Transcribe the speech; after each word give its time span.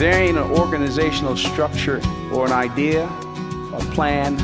there 0.00 0.14
ain't 0.14 0.38
an 0.38 0.50
organizational 0.52 1.36
structure 1.36 2.00
or 2.32 2.46
an 2.46 2.52
idea, 2.52 3.04
a 3.04 3.80
plan, 3.92 4.34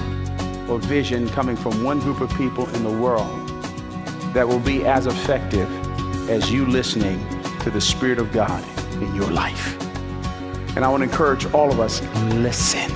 or 0.68 0.78
vision 0.78 1.26
coming 1.30 1.56
from 1.56 1.82
one 1.82 1.98
group 1.98 2.20
of 2.20 2.28
people 2.34 2.68
in 2.74 2.82
the 2.82 2.90
world 2.90 3.48
that 4.34 4.46
will 4.46 4.60
be 4.60 4.84
as 4.84 5.06
effective 5.06 5.66
as 6.28 6.52
you 6.52 6.66
listening 6.66 7.18
to 7.60 7.70
the 7.70 7.80
Spirit 7.80 8.18
of 8.18 8.30
God 8.32 8.62
in 9.02 9.14
your 9.14 9.30
life. 9.30 9.80
And 10.76 10.84
I 10.84 10.88
want 10.88 11.02
to 11.02 11.08
encourage 11.08 11.46
all 11.54 11.72
of 11.72 11.80
us 11.80 12.02
listen. 12.34 12.90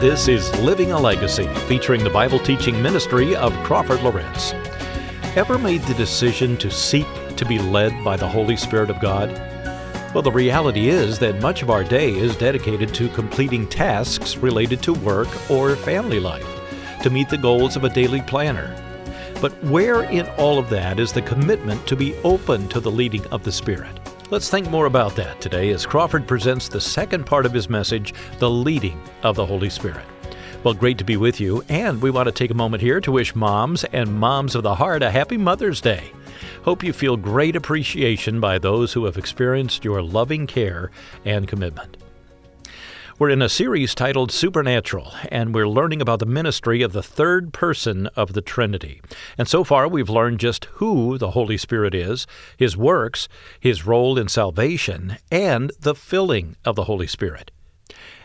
This 0.00 0.28
is 0.28 0.50
Living 0.60 0.92
a 0.92 0.98
Legacy, 0.98 1.46
featuring 1.68 2.02
the 2.04 2.10
Bible 2.10 2.38
teaching 2.38 2.80
ministry 2.80 3.36
of 3.36 3.52
Crawford 3.64 4.00
Loritts. 4.00 4.54
Ever 5.34 5.56
made 5.58 5.80
the 5.84 5.94
decision 5.94 6.58
to 6.58 6.70
seek 6.70 7.06
to 7.36 7.46
be 7.46 7.58
led 7.58 8.04
by 8.04 8.18
the 8.18 8.28
Holy 8.28 8.54
Spirit 8.54 8.90
of 8.90 9.00
God? 9.00 9.30
Well, 10.12 10.20
the 10.20 10.30
reality 10.30 10.90
is 10.90 11.18
that 11.20 11.40
much 11.40 11.62
of 11.62 11.70
our 11.70 11.82
day 11.82 12.10
is 12.10 12.36
dedicated 12.36 12.92
to 12.92 13.08
completing 13.08 13.66
tasks 13.66 14.36
related 14.36 14.82
to 14.82 14.92
work 14.92 15.28
or 15.50 15.74
family 15.74 16.20
life, 16.20 16.46
to 17.02 17.08
meet 17.08 17.30
the 17.30 17.38
goals 17.38 17.76
of 17.76 17.84
a 17.84 17.88
daily 17.88 18.20
planner. 18.20 18.76
But 19.40 19.52
where 19.64 20.02
in 20.02 20.28
all 20.36 20.58
of 20.58 20.68
that 20.68 21.00
is 21.00 21.14
the 21.14 21.22
commitment 21.22 21.86
to 21.86 21.96
be 21.96 22.14
open 22.24 22.68
to 22.68 22.78
the 22.78 22.90
leading 22.90 23.26
of 23.28 23.42
the 23.42 23.52
Spirit? 23.52 24.00
Let's 24.30 24.50
think 24.50 24.68
more 24.68 24.84
about 24.84 25.16
that 25.16 25.40
today 25.40 25.70
as 25.70 25.86
Crawford 25.86 26.28
presents 26.28 26.68
the 26.68 26.78
second 26.78 27.24
part 27.24 27.46
of 27.46 27.54
his 27.54 27.70
message, 27.70 28.12
The 28.38 28.50
Leading 28.50 29.00
of 29.22 29.36
the 29.36 29.46
Holy 29.46 29.70
Spirit. 29.70 30.04
Well, 30.64 30.74
great 30.74 30.98
to 30.98 31.04
be 31.04 31.16
with 31.16 31.40
you, 31.40 31.64
and 31.68 32.00
we 32.00 32.12
want 32.12 32.26
to 32.26 32.32
take 32.32 32.52
a 32.52 32.54
moment 32.54 32.84
here 32.84 33.00
to 33.00 33.10
wish 33.10 33.34
moms 33.34 33.82
and 33.82 34.14
moms 34.14 34.54
of 34.54 34.62
the 34.62 34.76
heart 34.76 35.02
a 35.02 35.10
happy 35.10 35.36
Mother's 35.36 35.80
Day. 35.80 36.12
Hope 36.62 36.84
you 36.84 36.92
feel 36.92 37.16
great 37.16 37.56
appreciation 37.56 38.38
by 38.38 38.58
those 38.58 38.92
who 38.92 39.04
have 39.06 39.18
experienced 39.18 39.84
your 39.84 40.00
loving 40.00 40.46
care 40.46 40.92
and 41.24 41.48
commitment. 41.48 41.96
We're 43.18 43.30
in 43.30 43.42
a 43.42 43.48
series 43.48 43.92
titled 43.92 44.30
Supernatural, 44.30 45.12
and 45.30 45.52
we're 45.52 45.66
learning 45.66 46.00
about 46.00 46.20
the 46.20 46.26
ministry 46.26 46.82
of 46.82 46.92
the 46.92 47.02
third 47.02 47.52
person 47.52 48.06
of 48.14 48.32
the 48.32 48.40
Trinity. 48.40 49.02
And 49.36 49.48
so 49.48 49.64
far, 49.64 49.88
we've 49.88 50.08
learned 50.08 50.38
just 50.38 50.66
who 50.74 51.18
the 51.18 51.32
Holy 51.32 51.56
Spirit 51.56 51.92
is, 51.92 52.24
his 52.56 52.76
works, 52.76 53.28
his 53.58 53.84
role 53.84 54.16
in 54.16 54.28
salvation, 54.28 55.16
and 55.28 55.72
the 55.80 55.96
filling 55.96 56.54
of 56.64 56.76
the 56.76 56.84
Holy 56.84 57.08
Spirit. 57.08 57.50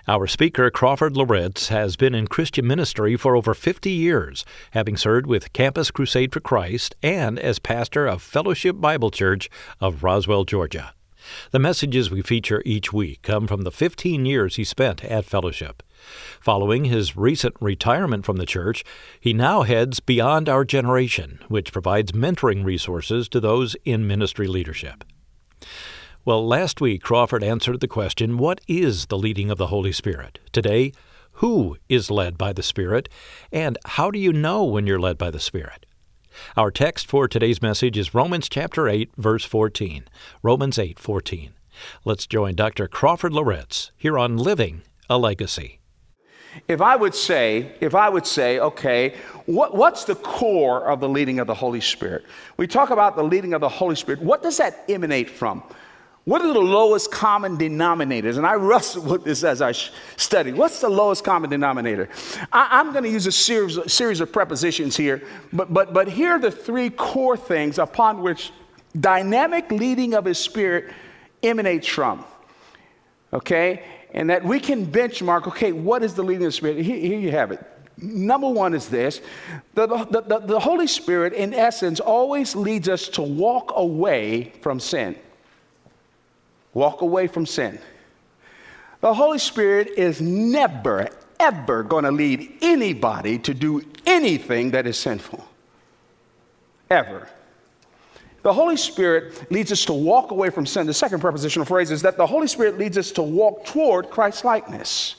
Our 0.10 0.26
speaker, 0.26 0.72
Crawford 0.72 1.18
Loritts, 1.18 1.68
has 1.68 1.98
been 1.98 2.16
in 2.16 2.28
Christian 2.28 2.66
ministry 2.66 3.18
for 3.18 3.36
over 3.36 3.54
50 3.54 3.92
years, 3.92 4.46
having 4.72 4.96
served 4.96 5.28
with 5.28 5.52
Campus 5.52 5.92
Crusade 5.92 6.32
for 6.32 6.40
Christ 6.40 6.96
and 7.04 7.38
as 7.38 7.60
pastor 7.60 8.08
of 8.08 8.22
Fellowship 8.22 8.80
Bible 8.80 9.12
Church 9.12 9.50
of 9.82 10.04
Roswell, 10.04 10.46
Georgia. 10.46 10.94
The 11.52 11.60
messages 11.60 12.10
we 12.10 12.22
feature 12.22 12.64
each 12.64 12.94
week 12.94 13.22
come 13.22 13.48
from 13.48 13.64
the 13.64 13.72
15 13.72 14.26
years 14.26 14.56
he 14.56 14.64
spent 14.64 15.04
at 15.04 15.26
Fellowship. 15.26 15.84
Following 16.40 16.86
his 16.86 17.18
recent 17.18 17.56
retirement 17.60 18.26
from 18.26 18.38
the 18.38 18.46
church, 18.46 18.86
he 19.20 19.34
now 19.34 19.64
heads 19.64 20.00
Beyond 20.00 20.48
Our 20.48 20.64
Generation, 20.64 21.40
which 21.50 21.74
provides 21.74 22.14
mentoring 22.14 22.64
resources 22.64 23.28
to 23.28 23.42
those 23.42 23.76
in 23.84 24.08
ministry 24.08 24.48
leadership. 24.48 25.04
Well, 26.28 26.46
last 26.46 26.82
week 26.82 27.04
Crawford 27.04 27.42
answered 27.42 27.80
the 27.80 27.88
question, 27.88 28.38
What 28.38 28.60
is 28.68 29.06
the 29.06 29.18
leading 29.18 29.50
of 29.50 29.58
the 29.58 29.68
Holy 29.68 29.94
Spirit? 29.94 30.40
Today, 30.52 30.92
who 31.36 31.78
is 31.88 32.12
led 32.12 32.38
by 32.38 32.52
the 32.52 32.62
Spirit? 32.62 33.08
And 33.50 33.78
how 33.86 34.12
do 34.12 34.20
you 34.20 34.34
know 34.34 34.66
when 34.66 34.86
you're 34.86 35.00
led 35.00 35.18
by 35.18 35.32
the 35.32 35.40
Spirit? 35.40 35.86
Our 36.58 36.70
text 36.70 37.08
for 37.08 37.30
today's 37.30 37.62
message 37.62 37.98
is 37.98 38.14
Romans 38.14 38.50
chapter 38.50 38.90
8, 38.90 39.12
verse 39.16 39.46
14. 39.46 40.04
Romans 40.44 40.78
8, 40.78 41.00
14. 41.00 41.54
Let's 42.04 42.28
join 42.28 42.56
Dr. 42.56 42.90
Crawford 42.90 43.32
Loritts 43.32 43.94
here 43.96 44.20
on 44.20 44.36
Living 44.36 44.82
a 45.10 45.18
Legacy. 45.18 45.80
If 46.68 46.82
I 46.82 46.98
would 46.98 47.16
say, 47.16 47.72
if 47.80 47.96
I 47.96 48.10
would 48.10 48.28
say, 48.28 48.60
okay, 48.60 49.16
what, 49.46 49.76
what's 49.76 50.04
the 50.04 50.16
core 50.16 50.90
of 50.92 51.00
the 51.00 51.08
leading 51.08 51.40
of 51.40 51.48
the 51.48 51.54
Holy 51.54 51.80
Spirit? 51.80 52.26
We 52.58 52.68
talk 52.68 52.90
about 52.90 53.16
the 53.16 53.24
leading 53.24 53.54
of 53.54 53.62
the 53.62 53.70
Holy 53.70 53.96
Spirit. 53.96 54.22
What 54.22 54.44
does 54.44 54.58
that 54.58 54.84
emanate 54.90 55.30
from? 55.30 55.64
What 56.28 56.42
are 56.42 56.52
the 56.52 56.60
lowest 56.60 57.10
common 57.10 57.58
denominators? 57.58 58.36
And 58.36 58.46
I 58.46 58.56
wrestled 58.56 59.08
with 59.10 59.24
this 59.24 59.46
as 59.46 59.62
I 59.62 59.72
studied. 59.72 60.56
What's 60.56 60.82
the 60.82 60.90
lowest 60.90 61.24
common 61.24 61.50
denominator? 61.50 62.10
I, 62.52 62.82
am 62.82 62.92
going 62.92 63.06
to 63.06 63.10
use 63.10 63.28
a 63.28 63.32
series, 63.32 63.80
series 63.90 64.20
of 64.20 64.34
prepositions 64.34 64.98
here, 64.98 65.24
but, 65.54 65.74
but, 65.74 65.94
but 65.94 66.10
here 66.10 66.32
are 66.32 66.40
the 66.40 66.52
three 66.52 66.90
core 66.90 67.38
things 67.38 67.80
upon 67.80 68.22
which 68.22 68.52
dynamic 69.00 69.72
leading 69.72 70.16
of 70.16 70.26
His 70.26 70.38
Spirit 70.38 70.94
emanates 71.44 71.88
from. 71.88 72.26
Okay? 73.32 73.86
And 74.14 74.30
that 74.30 74.44
we 74.44 74.60
can 74.60 74.86
benchmark, 74.86 75.48
okay, 75.48 75.72
what 75.72 76.04
is 76.04 76.14
the 76.14 76.24
leading 76.24 76.44
of 76.44 76.50
the 76.50 76.58
Spirit? 76.58 76.84
Here, 76.84 76.98
here 76.98 77.20
you 77.20 77.32
have 77.32 77.54
it. 77.54 77.66
Number 78.00 78.50
one 78.50 78.74
is 78.74 78.90
this 78.90 79.22
the, 79.76 79.88
the, 79.88 80.22
the, 80.28 80.40
the 80.40 80.60
Holy 80.60 80.88
Spirit, 80.88 81.32
in 81.32 81.54
essence, 81.54 82.02
always 82.02 82.54
leads 82.54 82.90
us 82.90 83.08
to 83.08 83.22
walk 83.22 83.72
away 83.78 84.52
from 84.62 84.82
sin. 84.82 85.16
Walk 86.78 87.02
away 87.02 87.26
from 87.26 87.48
sin. 87.48 87.80
The 89.02 89.12
Holy 89.12 89.40
Spirit 89.40 89.88
is 89.98 90.22
never, 90.22 91.10
ever 91.40 91.82
going 91.82 92.04
to 92.04 92.12
lead 92.12 92.60
anybody 92.62 93.40
to 93.40 93.56
do 93.56 93.82
anything 94.06 94.70
that 94.70 94.86
is 94.86 94.96
sinful. 94.96 95.44
Ever. 96.92 97.30
The 98.44 98.54
Holy 98.54 98.78
Spirit 98.78 99.52
leads 99.52 99.72
us 99.72 99.86
to 99.86 99.94
walk 99.94 100.30
away 100.30 100.52
from 100.52 100.68
sin. 100.68 100.86
The 100.86 100.94
second 100.94 101.20
prepositional 101.20 101.66
phrase 101.66 101.90
is 101.90 102.04
that 102.04 102.16
the 102.16 102.28
Holy 102.28 102.48
Spirit 102.48 102.78
leads 102.78 103.00
us 103.00 103.10
to 103.14 103.24
walk 103.24 103.66
toward 103.66 104.12
Christ 104.12 104.46
likeness. 104.46 105.16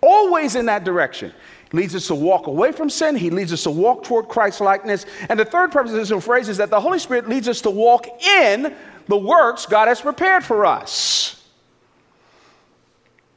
Always 0.00 0.54
in 0.54 0.66
that 0.66 0.84
direction. 0.84 1.32
Leads 1.72 1.96
us 1.96 2.06
to 2.06 2.14
walk 2.14 2.46
away 2.46 2.70
from 2.70 2.88
sin. 2.88 3.16
He 3.16 3.30
leads 3.30 3.52
us 3.52 3.64
to 3.64 3.70
walk 3.72 4.04
toward 4.04 4.28
Christ 4.28 4.60
likeness. 4.60 5.06
And 5.28 5.40
the 5.40 5.44
third 5.44 5.72
prepositional 5.72 6.20
phrase 6.20 6.48
is 6.48 6.58
that 6.58 6.70
the 6.70 6.80
Holy 6.80 7.00
Spirit 7.00 7.28
leads 7.28 7.48
us 7.48 7.60
to 7.62 7.70
walk 7.70 8.06
in 8.22 8.76
the 9.06 9.16
works 9.16 9.66
God 9.66 9.88
has 9.88 10.00
prepared 10.00 10.44
for 10.44 10.66
us. 10.66 11.34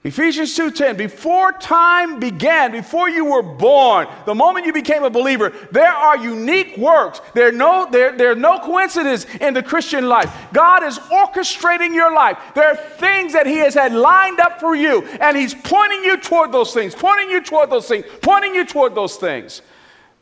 Ephesians 0.07 0.55
2:10 0.55 0.95
before 0.95 1.51
time 1.51 2.17
began 2.17 2.71
before 2.71 3.09
you 3.09 3.25
were 3.25 3.41
born 3.41 4.07
the 4.25 4.33
moment 4.33 4.65
you 4.65 4.71
became 4.71 5.03
a 5.03 5.09
believer 5.09 5.51
there 5.71 5.91
are 5.91 6.15
unique 6.17 6.77
works. 6.77 7.19
There 7.33 7.49
are 7.49 7.51
no 7.51 7.87
there, 7.91 8.13
there 8.13 8.31
are 8.31 8.35
no 8.35 8.59
coincidence 8.59 9.25
in 9.41 9.53
the 9.53 9.61
Christian 9.61 10.07
life. 10.07 10.31
God 10.53 10.83
is 10.83 10.97
orchestrating 10.99 11.93
your 11.93 12.13
life. 12.13 12.37
There 12.55 12.69
are 12.69 12.75
things 12.75 13.33
that 13.33 13.47
he 13.47 13.57
has 13.57 13.73
had 13.73 13.91
lined 13.91 14.39
up 14.39 14.61
for 14.61 14.75
you 14.75 15.03
and 15.19 15.35
he's 15.35 15.53
pointing 15.53 16.05
you 16.05 16.15
toward 16.15 16.53
those 16.53 16.73
things 16.73 16.95
pointing 16.95 17.29
you 17.29 17.41
toward 17.41 17.69
those 17.69 17.87
things 17.87 18.05
pointing 18.21 18.55
you 18.55 18.65
toward 18.65 18.95
those 18.95 19.17
things 19.17 19.61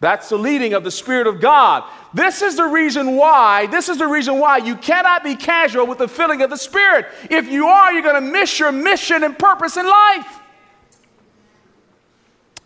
that's 0.05 0.29
the 0.29 0.37
leading 0.37 0.73
of 0.73 0.83
the 0.83 0.91
Spirit 0.91 1.25
of 1.25 1.41
God. 1.41 1.83
This 2.13 2.43
is 2.43 2.55
the 2.55 2.65
reason 2.65 3.15
why, 3.15 3.65
this 3.65 3.89
is 3.89 3.97
the 3.97 4.05
reason 4.05 4.37
why 4.37 4.57
you 4.57 4.75
cannot 4.75 5.23
be 5.23 5.35
casual 5.35 5.87
with 5.87 5.97
the 5.97 6.07
filling 6.07 6.43
of 6.43 6.51
the 6.51 6.57
Spirit. 6.57 7.07
If 7.31 7.47
you 7.47 7.65
are, 7.65 7.91
you're 7.91 8.03
going 8.03 8.13
to 8.13 8.21
miss 8.21 8.59
your 8.59 8.71
mission 8.71 9.23
and 9.23 9.37
purpose 9.37 9.77
in 9.77 9.87
life. 9.87 10.39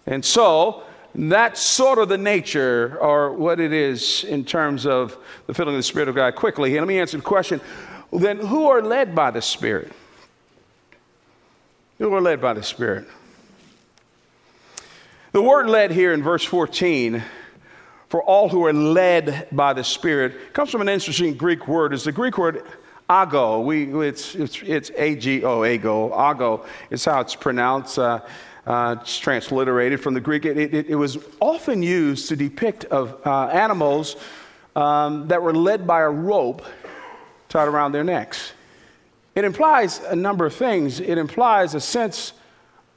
And 0.06 0.26
so, 0.26 0.84
that's 1.16 1.62
sort 1.62 1.98
of 1.98 2.10
the 2.10 2.18
nature 2.18 2.98
or 3.00 3.32
what 3.32 3.62
it 3.62 3.72
is 3.72 4.26
in 4.26 4.44
terms 4.44 4.86
of 4.86 5.18
the 5.48 5.54
filling 5.54 5.76
of 5.76 5.80
the 5.80 5.84
Spirit 5.84 6.10
of 6.10 6.16
God. 6.16 6.36
Quickly, 6.36 6.78
let 6.78 6.90
me 6.90 7.00
answer 7.00 7.16
the 7.16 7.24
question 7.24 7.62
then, 8.12 8.40
who 8.40 8.68
are 8.68 8.82
led 8.82 9.16
by 9.16 9.32
the 9.32 9.42
Spirit? 9.42 9.94
Who 12.00 12.14
are 12.14 12.20
led 12.20 12.42
by 12.42 12.54
the 12.54 12.64
Spirit? 12.64 13.08
The 15.32 15.44
word 15.44 15.70
led 15.70 15.92
here 15.92 16.12
in 16.12 16.24
verse 16.24 16.44
14 16.44 17.24
for 18.08 18.24
all 18.24 18.50
who 18.50 18.66
are 18.66 18.74
led 18.74 19.48
by 19.52 19.74
the 19.74 19.84
Spirit 19.84 20.54
comes 20.54 20.72
from 20.72 20.82
an 20.82 20.90
interesting 20.90 21.36
Greek 21.36 21.68
word. 21.68 21.94
It's 21.94 22.06
the 22.06 22.12
Greek 22.12 22.40
word 22.40 22.64
ago. 23.08 23.60
We, 23.62 24.08
it's, 24.08 24.34
it's, 24.34 24.60
it's 24.64 24.90
A-G-O, 24.98 25.62
ago. 25.62 26.08
Ago 26.08 26.66
how 27.06 27.20
it's 27.20 27.36
pronounced. 27.36 28.00
Uh, 28.00 28.22
uh, 28.66 28.96
it's 29.00 29.20
transliterated 29.20 30.00
from 30.00 30.16
the 30.16 30.20
Greek. 30.20 30.46
It, 30.46 30.58
it, 30.58 30.88
it, 30.88 30.96
was 30.96 31.20
often 31.40 31.84
used 31.84 32.28
to 32.30 32.36
depict 32.36 32.86
of 32.86 33.22
uh, 33.24 33.50
animals 33.50 34.16
um, 34.76 35.28
that 35.28 35.44
were 35.44 35.54
led 35.54 35.86
by 35.86 36.02
a 36.02 36.10
rope 36.10 36.64
tied 37.50 37.68
around 37.68 37.92
their 37.92 38.04
necks. 38.04 38.54
It 39.36 39.46
implies 39.46 40.00
a 40.00 40.16
number 40.16 40.48
of 40.48 40.56
things. 40.56 41.00
It 41.00 41.20
implies 41.20 41.76
a 41.76 41.80
sense 41.80 42.34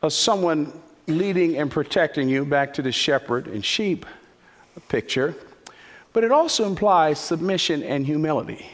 of 0.00 0.14
someone 0.14 0.73
leading 1.06 1.56
and 1.56 1.70
protecting 1.70 2.28
you 2.28 2.44
back 2.44 2.75
to 2.75 2.82
the 2.82 2.93
shepherd 2.93 3.46
and 3.46 3.64
sheep 3.64 4.06
picture, 4.88 5.34
but 6.12 6.25
it 6.25 6.32
also 6.32 6.66
implies 6.66 7.19
submission 7.19 7.82
and 7.82 8.06
humility. 8.06 8.66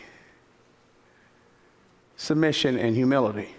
Submission 2.17 2.79
and 2.79 2.95
humility. 2.97 3.55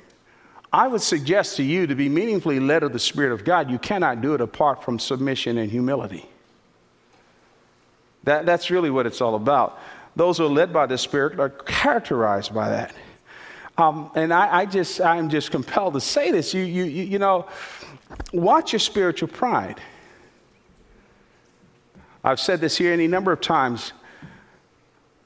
I 0.71 0.87
would 0.87 1.01
suggest 1.01 1.57
to 1.57 1.63
you 1.63 1.87
to 1.87 1.95
be 1.95 2.09
meaningfully 2.09 2.59
led 2.59 2.83
of 2.83 2.93
the 2.93 2.99
Spirit 2.99 3.31
of 3.31 3.43
God, 3.43 3.71
you 3.71 3.79
cannot 3.79 4.21
do 4.21 4.35
it 4.35 4.41
apart 4.41 4.83
from 4.83 4.99
submission 4.99 5.57
and 5.57 5.71
humility. 5.71 6.25
That, 8.25 8.45
that's 8.45 8.69
really 8.69 8.91
what 8.91 9.07
it's 9.07 9.21
all 9.21 9.35
about. 9.35 9.79
those 10.15 10.37
who 10.37 10.45
are 10.45 10.49
led 10.49 10.73
by 10.73 10.85
the 10.85 10.97
Spirit 10.97 11.39
are 11.39 11.49
characterized 11.49 12.53
by 12.53 12.69
that. 12.69 12.93
Um, 13.77 14.11
and 14.13 14.33
I, 14.33 14.59
I, 14.59 14.65
just, 14.65 14.99
I'm 14.99 15.29
just 15.29 15.51
compelled 15.51 15.93
to 15.93 16.01
say 16.01 16.31
this. 16.31 16.53
You, 16.53 16.63
you, 16.63 16.83
you, 16.83 17.03
you 17.03 17.19
know, 17.19 17.47
watch 18.33 18.73
your 18.73 18.79
spiritual 18.79 19.27
pride. 19.27 19.79
I've 22.23 22.39
said 22.39 22.61
this 22.61 22.77
here 22.77 22.91
any 22.91 23.07
number 23.07 23.31
of 23.31 23.41
times. 23.41 23.93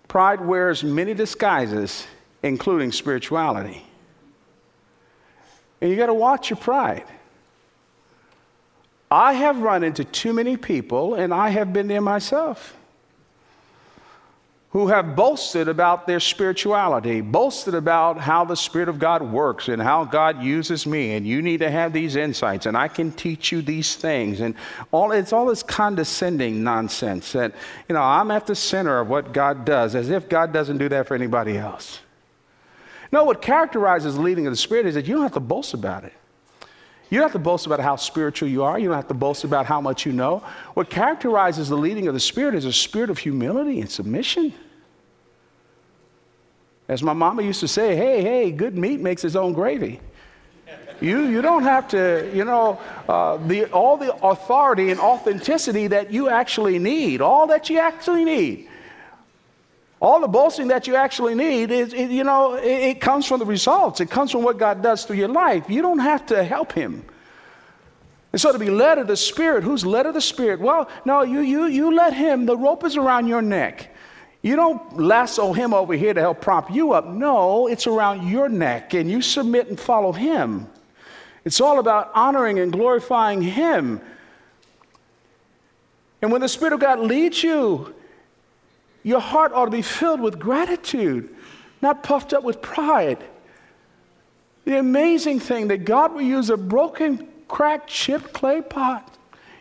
Pride 0.08 0.42
wears 0.42 0.84
many 0.84 1.14
disguises, 1.14 2.06
including 2.44 2.92
spirituality. 2.92 3.84
And 5.82 5.90
you 5.90 5.98
got 5.98 6.06
to 6.06 6.14
watch 6.14 6.50
your 6.50 6.58
pride. 6.58 7.06
I 9.10 9.34
have 9.34 9.60
run 9.60 9.84
into 9.84 10.04
too 10.04 10.34
many 10.34 10.58
people, 10.58 11.16
and 11.16 11.34
I 11.34 11.50
have 11.50 11.74
been 11.74 11.88
there 11.88 12.02
myself, 12.02 12.76
who 14.74 14.88
have 14.88 15.16
boasted 15.16 15.68
about 15.68 16.08
their 16.08 16.20
spirituality, 16.20 17.22
boasted 17.22 17.76
about 17.76 18.18
how 18.18 18.44
the 18.44 18.56
Spirit 18.56 18.90
of 18.90 18.98
God 18.98 19.22
works 19.22 19.68
and 19.68 19.80
how 19.80 20.04
God 20.04 20.42
uses 20.42 20.88
me, 20.88 21.14
and 21.14 21.28
you 21.28 21.44
need 21.44 21.60
to 21.60 21.70
have 21.70 21.94
these 21.94 22.16
insights, 22.16 22.66
and 22.66 22.76
I 22.76 22.88
can 22.88 23.12
teach 23.12 23.52
you 23.52 23.62
these 23.62 23.96
things. 23.96 24.40
And 24.40 24.56
all, 24.92 25.12
it's 25.12 25.32
all 25.32 25.46
this 25.46 25.62
condescending 25.62 26.64
nonsense 26.64 27.34
that, 27.34 27.54
you 27.88 27.94
know, 27.94 28.02
I'm 28.02 28.32
at 28.32 28.48
the 28.48 28.56
center 28.56 29.00
of 29.00 29.10
what 29.10 29.32
God 29.32 29.64
does, 29.64 29.94
as 29.94 30.10
if 30.10 30.28
God 30.28 30.52
doesn't 30.52 30.80
do 30.80 30.90
that 30.90 31.08
for 31.08 31.14
anybody 31.14 31.56
else. 31.56 32.00
No, 33.12 33.26
what 33.26 33.44
characterizes 33.44 34.18
leading 34.18 34.48
of 34.48 34.54
the 34.54 34.58
Spirit 34.58 34.88
is 34.88 34.96
that 34.96 35.06
you 35.06 35.14
don't 35.14 35.22
have 35.22 35.34
to 35.34 35.40
boast 35.40 35.76
about 35.76 36.04
it. 36.04 36.14
You 37.12 37.20
don't 37.20 37.26
have 37.26 37.34
to 37.34 37.38
boast 37.38 37.68
about 37.68 37.80
how 37.80 37.96
spiritual 37.96 38.50
you 38.50 38.64
are. 38.64 38.80
You 38.80 38.88
don't 38.88 38.96
have 38.96 39.08
to 39.10 39.14
boast 39.14 39.44
about 39.44 39.68
how 39.68 39.80
much 39.80 40.04
you 40.04 40.14
know. 40.14 40.42
What 40.74 40.90
characterizes 40.90 41.70
the 41.70 41.78
leading 41.78 42.08
of 42.08 42.16
the 42.16 42.20
Spirit 42.20 42.56
is 42.56 42.66
a 42.66 42.74
spirit 42.74 43.12
of 43.12 43.20
humility 43.20 43.82
and 43.82 43.92
submission. 43.92 44.52
As 46.94 47.02
my 47.02 47.14
mama 47.14 47.42
used 47.42 47.60
to 47.62 47.68
say, 47.68 47.96
hey, 47.96 48.22
hey, 48.22 48.52
good 48.52 48.78
meat 48.78 49.00
makes 49.00 49.24
its 49.24 49.36
own 49.36 49.54
gravy. 49.54 50.00
You, 51.02 51.22
you 51.22 51.42
don't 51.42 51.64
have 51.64 51.88
to, 51.88 52.30
you 52.32 52.46
know, 52.46 52.80
uh, 53.10 53.38
the, 53.48 53.66
all 53.72 53.98
the 53.98 54.14
authority 54.24 54.92
and 54.92 55.00
authenticity 55.00 55.88
that 55.88 56.14
you 56.14 56.30
actually 56.30 56.78
need, 56.78 57.20
all 57.20 57.48
that 57.48 57.68
you 57.72 57.80
actually 57.80 58.24
need. 58.24 58.70
All 60.00 60.22
the 60.22 60.28
boasting 60.28 60.68
that 60.68 60.86
you 60.86 60.96
actually 60.96 61.34
need 61.34 61.72
is, 61.72 61.94
it, 61.94 62.12
you 62.12 62.24
know, 62.24 62.54
it, 62.54 62.68
it 62.68 63.02
comes 63.02 63.26
from 63.26 63.40
the 63.40 63.46
results. 63.46 64.00
It 64.00 64.12
comes 64.12 64.30
from 64.30 64.44
what 64.44 64.60
God 64.60 64.84
does 64.84 65.04
through 65.04 65.16
your 65.16 65.30
life. 65.30 65.68
You 65.68 65.82
don't 65.82 65.98
have 65.98 66.28
to 66.28 66.44
help 66.44 66.74
Him. 66.74 67.04
And 68.34 68.40
so 68.40 68.52
to 68.52 68.60
be 68.60 68.70
led 68.70 69.00
of 69.00 69.08
the 69.08 69.18
Spirit, 69.18 69.64
who's 69.64 69.84
led 69.84 70.06
of 70.06 70.14
the 70.14 70.22
Spirit? 70.22 70.60
Well, 70.60 70.88
no, 71.06 71.24
you, 71.24 71.40
you, 71.40 71.66
you 71.66 71.96
let 71.96 72.14
Him, 72.14 72.46
the 72.46 72.56
rope 72.56 72.84
is 72.84 72.98
around 72.98 73.26
your 73.26 73.42
neck. 73.42 73.90
You 74.44 74.58
don't 74.58 75.00
lasso 75.00 75.54
Him 75.54 75.74
over 75.74 75.94
here 75.94 76.14
to 76.14 76.20
help 76.20 76.42
prop 76.42 76.70
you 76.70 76.92
up. 76.92 77.08
No, 77.08 77.68
it's 77.68 77.88
around 77.88 78.28
your 78.28 78.50
neck, 78.50 78.94
and 78.94 79.10
you 79.10 79.22
submit 79.22 79.70
and 79.70 79.80
follow 79.80 80.12
Him. 80.12 80.68
It's 81.46 81.62
all 81.62 81.80
about 81.80 82.12
honoring 82.14 82.60
and 82.60 82.72
glorifying 82.72 83.42
Him. 83.42 84.02
And 86.22 86.32
when 86.32 86.42
the 86.42 86.50
Spirit 86.50 86.74
of 86.74 86.82
God 86.82 87.00
leads 87.00 87.42
you, 87.42 87.96
your 89.02 89.22
heart 89.22 89.54
ought 89.54 89.66
to 89.66 89.72
be 89.72 89.82
filled 89.82 90.20
with 90.20 90.40
gratitude, 90.40 91.34
not 91.82 92.04
puffed 92.04 92.34
up 92.34 92.44
with 92.44 92.62
pride. 92.62 93.24
The 94.66 94.78
amazing 94.78 95.40
thing 95.40 95.70
that 95.70 95.86
God 95.86 96.14
will 96.14 96.22
use 96.22 96.50
a 96.50 96.58
broken, 96.58 97.30
cracked, 97.48 97.90
chipped 97.90 98.34
clay 98.34 98.62
pot. 98.62 99.18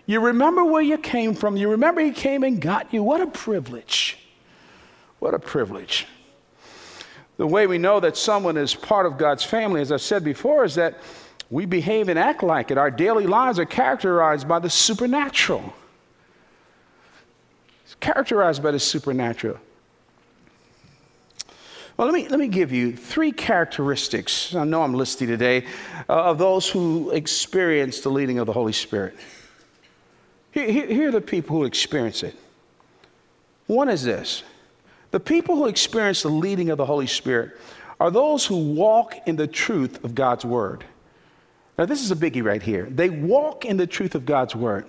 You 0.06 0.20
remember 0.20 0.64
where 0.64 0.82
you 0.82 0.98
came 0.98 1.34
from. 1.34 1.56
You 1.56 1.70
remember 1.70 2.00
He 2.00 2.10
came 2.10 2.42
and 2.42 2.60
got 2.60 2.92
you. 2.92 3.04
What 3.04 3.20
a 3.20 3.28
privilege. 3.28 4.18
What 5.22 5.34
a 5.34 5.38
privilege. 5.38 6.08
The 7.36 7.46
way 7.46 7.68
we 7.68 7.78
know 7.78 8.00
that 8.00 8.16
someone 8.16 8.56
is 8.56 8.74
part 8.74 9.06
of 9.06 9.18
God's 9.18 9.44
family, 9.44 9.80
as 9.80 9.92
I've 9.92 10.02
said 10.02 10.24
before, 10.24 10.64
is 10.64 10.74
that 10.74 10.98
we 11.48 11.64
behave 11.64 12.08
and 12.08 12.18
act 12.18 12.42
like 12.42 12.72
it. 12.72 12.76
Our 12.76 12.90
daily 12.90 13.28
lives 13.28 13.60
are 13.60 13.64
characterized 13.64 14.48
by 14.48 14.58
the 14.58 14.68
supernatural 14.68 15.72
It's 17.84 17.94
characterized 18.00 18.64
by 18.64 18.72
the 18.72 18.80
supernatural. 18.80 19.58
Well, 21.96 22.08
let 22.08 22.14
me, 22.14 22.26
let 22.26 22.40
me 22.40 22.48
give 22.48 22.72
you 22.72 22.96
three 22.96 23.30
characteristics. 23.30 24.56
I 24.56 24.64
know 24.64 24.82
I'm 24.82 24.94
listy 24.94 25.28
today, 25.28 25.66
uh, 26.08 26.14
of 26.14 26.38
those 26.38 26.68
who 26.68 27.12
experience 27.12 28.00
the 28.00 28.10
leading 28.10 28.40
of 28.40 28.46
the 28.46 28.52
Holy 28.52 28.72
Spirit. 28.72 29.16
Here, 30.50 30.68
here, 30.68 30.86
here 30.88 31.08
are 31.10 31.12
the 31.12 31.20
people 31.20 31.58
who 31.58 31.64
experience 31.64 32.24
it. 32.24 32.34
One 33.68 33.88
is 33.88 34.02
this 34.02 34.42
the 35.12 35.20
people 35.20 35.56
who 35.56 35.66
experience 35.66 36.22
the 36.22 36.28
leading 36.28 36.70
of 36.70 36.78
the 36.78 36.86
Holy 36.86 37.06
Spirit 37.06 37.52
are 38.00 38.10
those 38.10 38.44
who 38.44 38.74
walk 38.74 39.14
in 39.26 39.36
the 39.36 39.46
truth 39.46 40.02
of 40.04 40.14
God's 40.14 40.44
Word. 40.44 40.84
Now, 41.78 41.86
this 41.86 42.02
is 42.02 42.10
a 42.10 42.16
biggie 42.16 42.42
right 42.42 42.62
here. 42.62 42.86
They 42.90 43.08
walk 43.08 43.64
in 43.64 43.76
the 43.76 43.86
truth 43.86 44.14
of 44.14 44.26
God's 44.26 44.56
Word. 44.56 44.86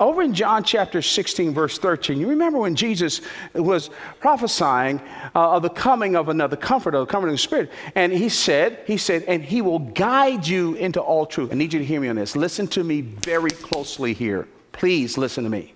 Over 0.00 0.22
in 0.22 0.34
John 0.34 0.64
chapter 0.64 1.00
16, 1.00 1.54
verse 1.54 1.78
13, 1.78 2.18
you 2.18 2.28
remember 2.28 2.58
when 2.58 2.74
Jesus 2.74 3.20
was 3.54 3.90
prophesying 4.20 5.00
uh, 5.34 5.52
of 5.52 5.62
the 5.62 5.70
coming 5.70 6.16
of 6.16 6.28
another 6.28 6.56
comforter, 6.56 7.04
the 7.04 7.20
the 7.20 7.38
Spirit. 7.38 7.70
And 7.94 8.12
he 8.12 8.28
said, 8.28 8.80
he 8.86 8.96
said, 8.96 9.22
and 9.24 9.42
he 9.42 9.62
will 9.62 9.78
guide 9.78 10.46
you 10.46 10.74
into 10.74 11.00
all 11.00 11.26
truth. 11.26 11.52
I 11.52 11.54
need 11.54 11.72
you 11.72 11.78
to 11.78 11.84
hear 11.84 12.00
me 12.00 12.08
on 12.08 12.16
this. 12.16 12.36
Listen 12.36 12.66
to 12.68 12.84
me 12.84 13.00
very 13.00 13.50
closely 13.50 14.12
here. 14.12 14.48
Please 14.72 15.16
listen 15.16 15.44
to 15.44 15.50
me. 15.50 15.74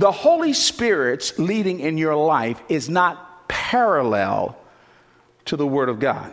The 0.00 0.10
Holy 0.10 0.54
Spirit's 0.54 1.38
leading 1.38 1.80
in 1.80 1.98
your 1.98 2.16
life 2.16 2.58
is 2.70 2.88
not 2.88 3.46
parallel 3.48 4.56
to 5.44 5.58
the 5.58 5.66
Word 5.66 5.90
of 5.90 6.00
God. 6.00 6.32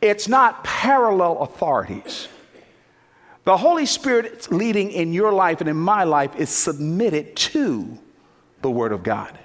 It's 0.00 0.28
not 0.28 0.62
parallel 0.62 1.38
authorities. 1.38 2.28
The 3.42 3.56
Holy 3.56 3.84
Spirit's 3.84 4.48
leading 4.48 4.92
in 4.92 5.12
your 5.12 5.32
life 5.32 5.60
and 5.60 5.68
in 5.68 5.76
my 5.76 6.04
life 6.04 6.36
is 6.36 6.50
submitted 6.50 7.34
to 7.34 7.98
the 8.62 8.70
Word 8.70 8.92
of 8.92 9.02
God. 9.02 9.36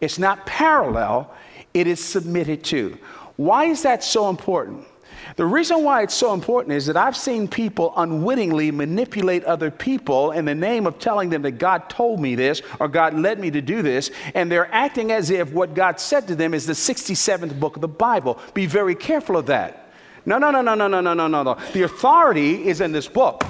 It's 0.00 0.18
not 0.18 0.44
parallel, 0.44 1.32
it 1.72 1.86
is 1.86 2.04
submitted 2.04 2.64
to. 2.64 2.98
Why 3.36 3.66
is 3.66 3.82
that 3.82 4.02
so 4.02 4.28
important? 4.28 4.88
The 5.36 5.46
reason 5.46 5.84
why 5.84 6.02
it's 6.02 6.14
so 6.14 6.34
important 6.34 6.72
is 6.72 6.86
that 6.86 6.96
I've 6.96 7.16
seen 7.16 7.48
people 7.48 7.92
unwittingly 7.96 8.70
manipulate 8.70 9.44
other 9.44 9.70
people 9.70 10.32
in 10.32 10.44
the 10.44 10.54
name 10.54 10.86
of 10.86 10.98
telling 10.98 11.30
them 11.30 11.42
that 11.42 11.52
God 11.52 11.88
told 11.88 12.20
me 12.20 12.34
this 12.34 12.62
or 12.80 12.88
God 12.88 13.14
led 13.14 13.38
me 13.38 13.50
to 13.50 13.60
do 13.60 13.82
this, 13.82 14.10
and 14.34 14.50
they're 14.50 14.72
acting 14.74 15.12
as 15.12 15.30
if 15.30 15.52
what 15.52 15.74
God 15.74 16.00
said 16.00 16.26
to 16.28 16.34
them 16.34 16.54
is 16.54 16.66
the 16.66 16.72
67th 16.72 17.58
book 17.60 17.76
of 17.76 17.82
the 17.82 17.88
Bible. 17.88 18.38
Be 18.54 18.66
very 18.66 18.94
careful 18.94 19.36
of 19.36 19.46
that. 19.46 19.90
No, 20.26 20.38
no, 20.38 20.50
no, 20.50 20.60
no, 20.60 20.74
no, 20.74 20.88
no, 20.88 21.00
no, 21.00 21.14
no, 21.14 21.28
no. 21.28 21.56
The 21.72 21.82
authority 21.82 22.68
is 22.68 22.80
in 22.80 22.92
this 22.92 23.08
book. 23.08 23.44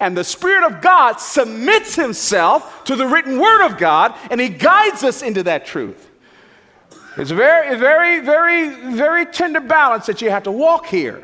And 0.00 0.16
the 0.16 0.24
Spirit 0.24 0.64
of 0.64 0.80
God 0.80 1.14
submits 1.20 1.94
himself 1.94 2.84
to 2.84 2.96
the 2.96 3.06
written 3.06 3.38
word 3.38 3.64
of 3.64 3.78
God, 3.78 4.14
and 4.30 4.40
he 4.40 4.48
guides 4.48 5.04
us 5.04 5.22
into 5.22 5.42
that 5.44 5.66
truth. 5.66 6.10
It's 7.16 7.30
a 7.30 7.34
very, 7.34 7.76
very, 7.78 8.20
very, 8.20 8.94
very 8.94 9.26
tender 9.26 9.60
balance 9.60 10.06
that 10.06 10.20
you 10.20 10.30
have 10.30 10.44
to 10.44 10.52
walk 10.52 10.86
here. 10.86 11.22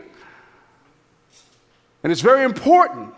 And 2.02 2.12
it's 2.12 2.20
very 2.20 2.44
important. 2.44 3.14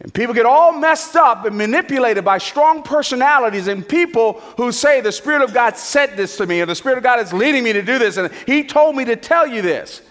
And 0.00 0.12
people 0.12 0.34
get 0.34 0.46
all 0.46 0.72
messed 0.72 1.16
up 1.16 1.44
and 1.44 1.56
manipulated 1.56 2.24
by 2.24 2.38
strong 2.38 2.82
personalities 2.82 3.68
and 3.68 3.88
people 3.88 4.34
who 4.56 4.70
say, 4.70 5.00
The 5.00 5.12
Spirit 5.12 5.42
of 5.42 5.54
God 5.54 5.76
said 5.76 6.16
this 6.16 6.36
to 6.36 6.46
me, 6.46 6.60
or 6.60 6.66
the 6.66 6.74
Spirit 6.74 6.98
of 6.98 7.04
God 7.04 7.20
is 7.20 7.32
leading 7.32 7.64
me 7.64 7.72
to 7.72 7.82
do 7.82 7.98
this, 7.98 8.16
and 8.16 8.32
He 8.46 8.64
told 8.64 8.96
me 8.96 9.04
to 9.06 9.16
tell 9.16 9.46
you 9.46 9.62
this. 9.62 10.02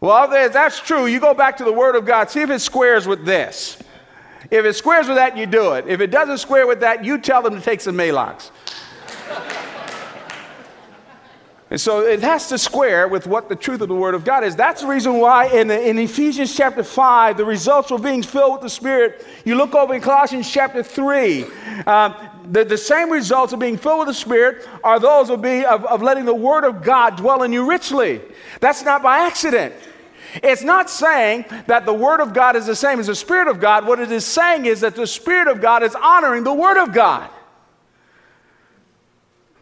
Well, 0.00 0.28
that's 0.28 0.80
true, 0.80 1.06
you 1.06 1.20
go 1.20 1.34
back 1.34 1.56
to 1.58 1.64
the 1.64 1.72
Word 1.72 1.94
of 1.94 2.04
God, 2.04 2.30
see 2.30 2.42
if 2.42 2.50
it 2.50 2.60
squares 2.60 3.06
with 3.06 3.24
this. 3.24 3.78
If 4.50 4.64
it 4.64 4.74
squares 4.74 5.08
with 5.08 5.16
that, 5.16 5.36
you 5.36 5.46
do 5.46 5.72
it. 5.74 5.86
If 5.86 6.00
it 6.00 6.10
doesn't 6.10 6.38
square 6.38 6.66
with 6.66 6.80
that, 6.80 7.04
you 7.04 7.18
tell 7.18 7.42
them 7.42 7.54
to 7.54 7.60
take 7.60 7.80
some 7.80 7.96
Maalox. 7.96 8.50
And 11.74 11.80
so 11.80 12.02
it 12.02 12.22
has 12.22 12.48
to 12.50 12.56
square 12.56 13.08
with 13.08 13.26
what 13.26 13.48
the 13.48 13.56
truth 13.56 13.80
of 13.80 13.88
the 13.88 13.96
Word 13.96 14.14
of 14.14 14.24
God 14.24 14.44
is. 14.44 14.54
That's 14.54 14.82
the 14.82 14.86
reason 14.86 15.14
why 15.14 15.46
in, 15.46 15.66
the, 15.66 15.88
in 15.88 15.98
Ephesians 15.98 16.54
chapter 16.54 16.84
5, 16.84 17.36
the 17.36 17.44
results 17.44 17.90
of 17.90 18.00
being 18.00 18.22
filled 18.22 18.52
with 18.52 18.60
the 18.60 18.70
Spirit, 18.70 19.26
you 19.44 19.56
look 19.56 19.74
over 19.74 19.92
in 19.92 20.00
Colossians 20.00 20.48
chapter 20.48 20.84
3, 20.84 21.42
um, 21.88 22.14
the, 22.48 22.64
the 22.64 22.78
same 22.78 23.10
results 23.10 23.52
of 23.52 23.58
being 23.58 23.76
filled 23.76 23.98
with 23.98 24.06
the 24.06 24.14
Spirit 24.14 24.68
are 24.84 25.00
those 25.00 25.30
of, 25.30 25.42
being, 25.42 25.64
of, 25.64 25.84
of 25.86 26.00
letting 26.00 26.26
the 26.26 26.32
Word 26.32 26.62
of 26.62 26.84
God 26.84 27.16
dwell 27.16 27.42
in 27.42 27.52
you 27.52 27.68
richly. 27.68 28.20
That's 28.60 28.84
not 28.84 29.02
by 29.02 29.26
accident. 29.26 29.74
It's 30.44 30.62
not 30.62 30.88
saying 30.88 31.44
that 31.66 31.86
the 31.86 31.92
Word 31.92 32.20
of 32.20 32.32
God 32.32 32.54
is 32.54 32.66
the 32.66 32.76
same 32.76 33.00
as 33.00 33.08
the 33.08 33.16
Spirit 33.16 33.48
of 33.48 33.58
God. 33.58 33.84
What 33.84 33.98
it 33.98 34.12
is 34.12 34.24
saying 34.24 34.66
is 34.66 34.82
that 34.82 34.94
the 34.94 35.08
Spirit 35.08 35.48
of 35.48 35.60
God 35.60 35.82
is 35.82 35.96
honoring 35.96 36.44
the 36.44 36.54
Word 36.54 36.80
of 36.80 36.92
God. 36.92 37.28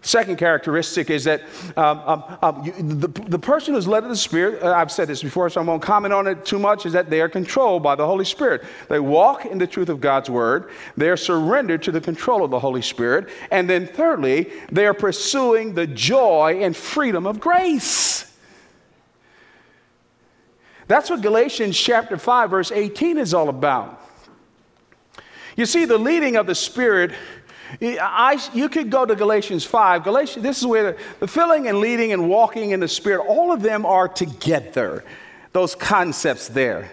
Second 0.04 0.36
characteristic 0.36 1.10
is 1.10 1.22
that 1.24 1.42
um, 1.76 1.98
um, 2.00 2.38
um, 2.42 2.64
you, 2.64 2.72
the, 2.72 3.06
the 3.06 3.38
person 3.38 3.74
who's 3.74 3.86
led 3.86 4.02
of 4.02 4.08
the 4.08 4.16
Spirit, 4.16 4.60
uh, 4.60 4.72
I've 4.72 4.90
said 4.90 5.06
this 5.06 5.22
before, 5.22 5.48
so 5.48 5.60
I 5.60 5.64
won't 5.64 5.80
comment 5.80 6.12
on 6.12 6.26
it 6.26 6.44
too 6.44 6.58
much, 6.58 6.86
is 6.86 6.92
that 6.92 7.08
they 7.08 7.20
are 7.20 7.28
controlled 7.28 7.84
by 7.84 7.94
the 7.94 8.04
Holy 8.04 8.24
Spirit. 8.24 8.64
They 8.88 8.98
walk 8.98 9.46
in 9.46 9.58
the 9.58 9.66
truth 9.66 9.88
of 9.88 10.00
God's 10.00 10.28
Word, 10.28 10.70
they 10.96 11.08
are 11.08 11.16
surrendered 11.16 11.84
to 11.84 11.92
the 11.92 12.00
control 12.00 12.44
of 12.44 12.50
the 12.50 12.58
Holy 12.58 12.82
Spirit, 12.82 13.28
and 13.52 13.70
then 13.70 13.86
thirdly, 13.86 14.50
they 14.72 14.86
are 14.86 14.94
pursuing 14.94 15.74
the 15.74 15.86
joy 15.86 16.58
and 16.62 16.76
freedom 16.76 17.24
of 17.24 17.38
grace. 17.38 18.28
That's 20.88 21.10
what 21.10 21.22
Galatians 21.22 21.78
chapter 21.78 22.18
5, 22.18 22.50
verse 22.50 22.72
18 22.72 23.18
is 23.18 23.32
all 23.32 23.48
about. 23.48 24.00
You 25.56 25.66
see, 25.66 25.84
the 25.84 25.98
leading 25.98 26.36
of 26.36 26.46
the 26.46 26.54
Spirit 26.54 27.12
I, 27.80 28.40
you 28.52 28.68
could 28.68 28.90
go 28.90 29.06
to 29.06 29.14
Galatians 29.14 29.64
5. 29.64 30.04
Galatians, 30.04 30.42
this 30.42 30.58
is 30.58 30.66
where 30.66 30.92
the, 30.92 30.98
the 31.20 31.26
filling 31.26 31.68
and 31.68 31.78
leading 31.78 32.12
and 32.12 32.28
walking 32.28 32.70
in 32.70 32.80
the 32.80 32.88
Spirit, 32.88 33.24
all 33.26 33.52
of 33.52 33.62
them 33.62 33.86
are 33.86 34.08
together, 34.08 35.04
those 35.52 35.74
concepts 35.74 36.48
there. 36.48 36.90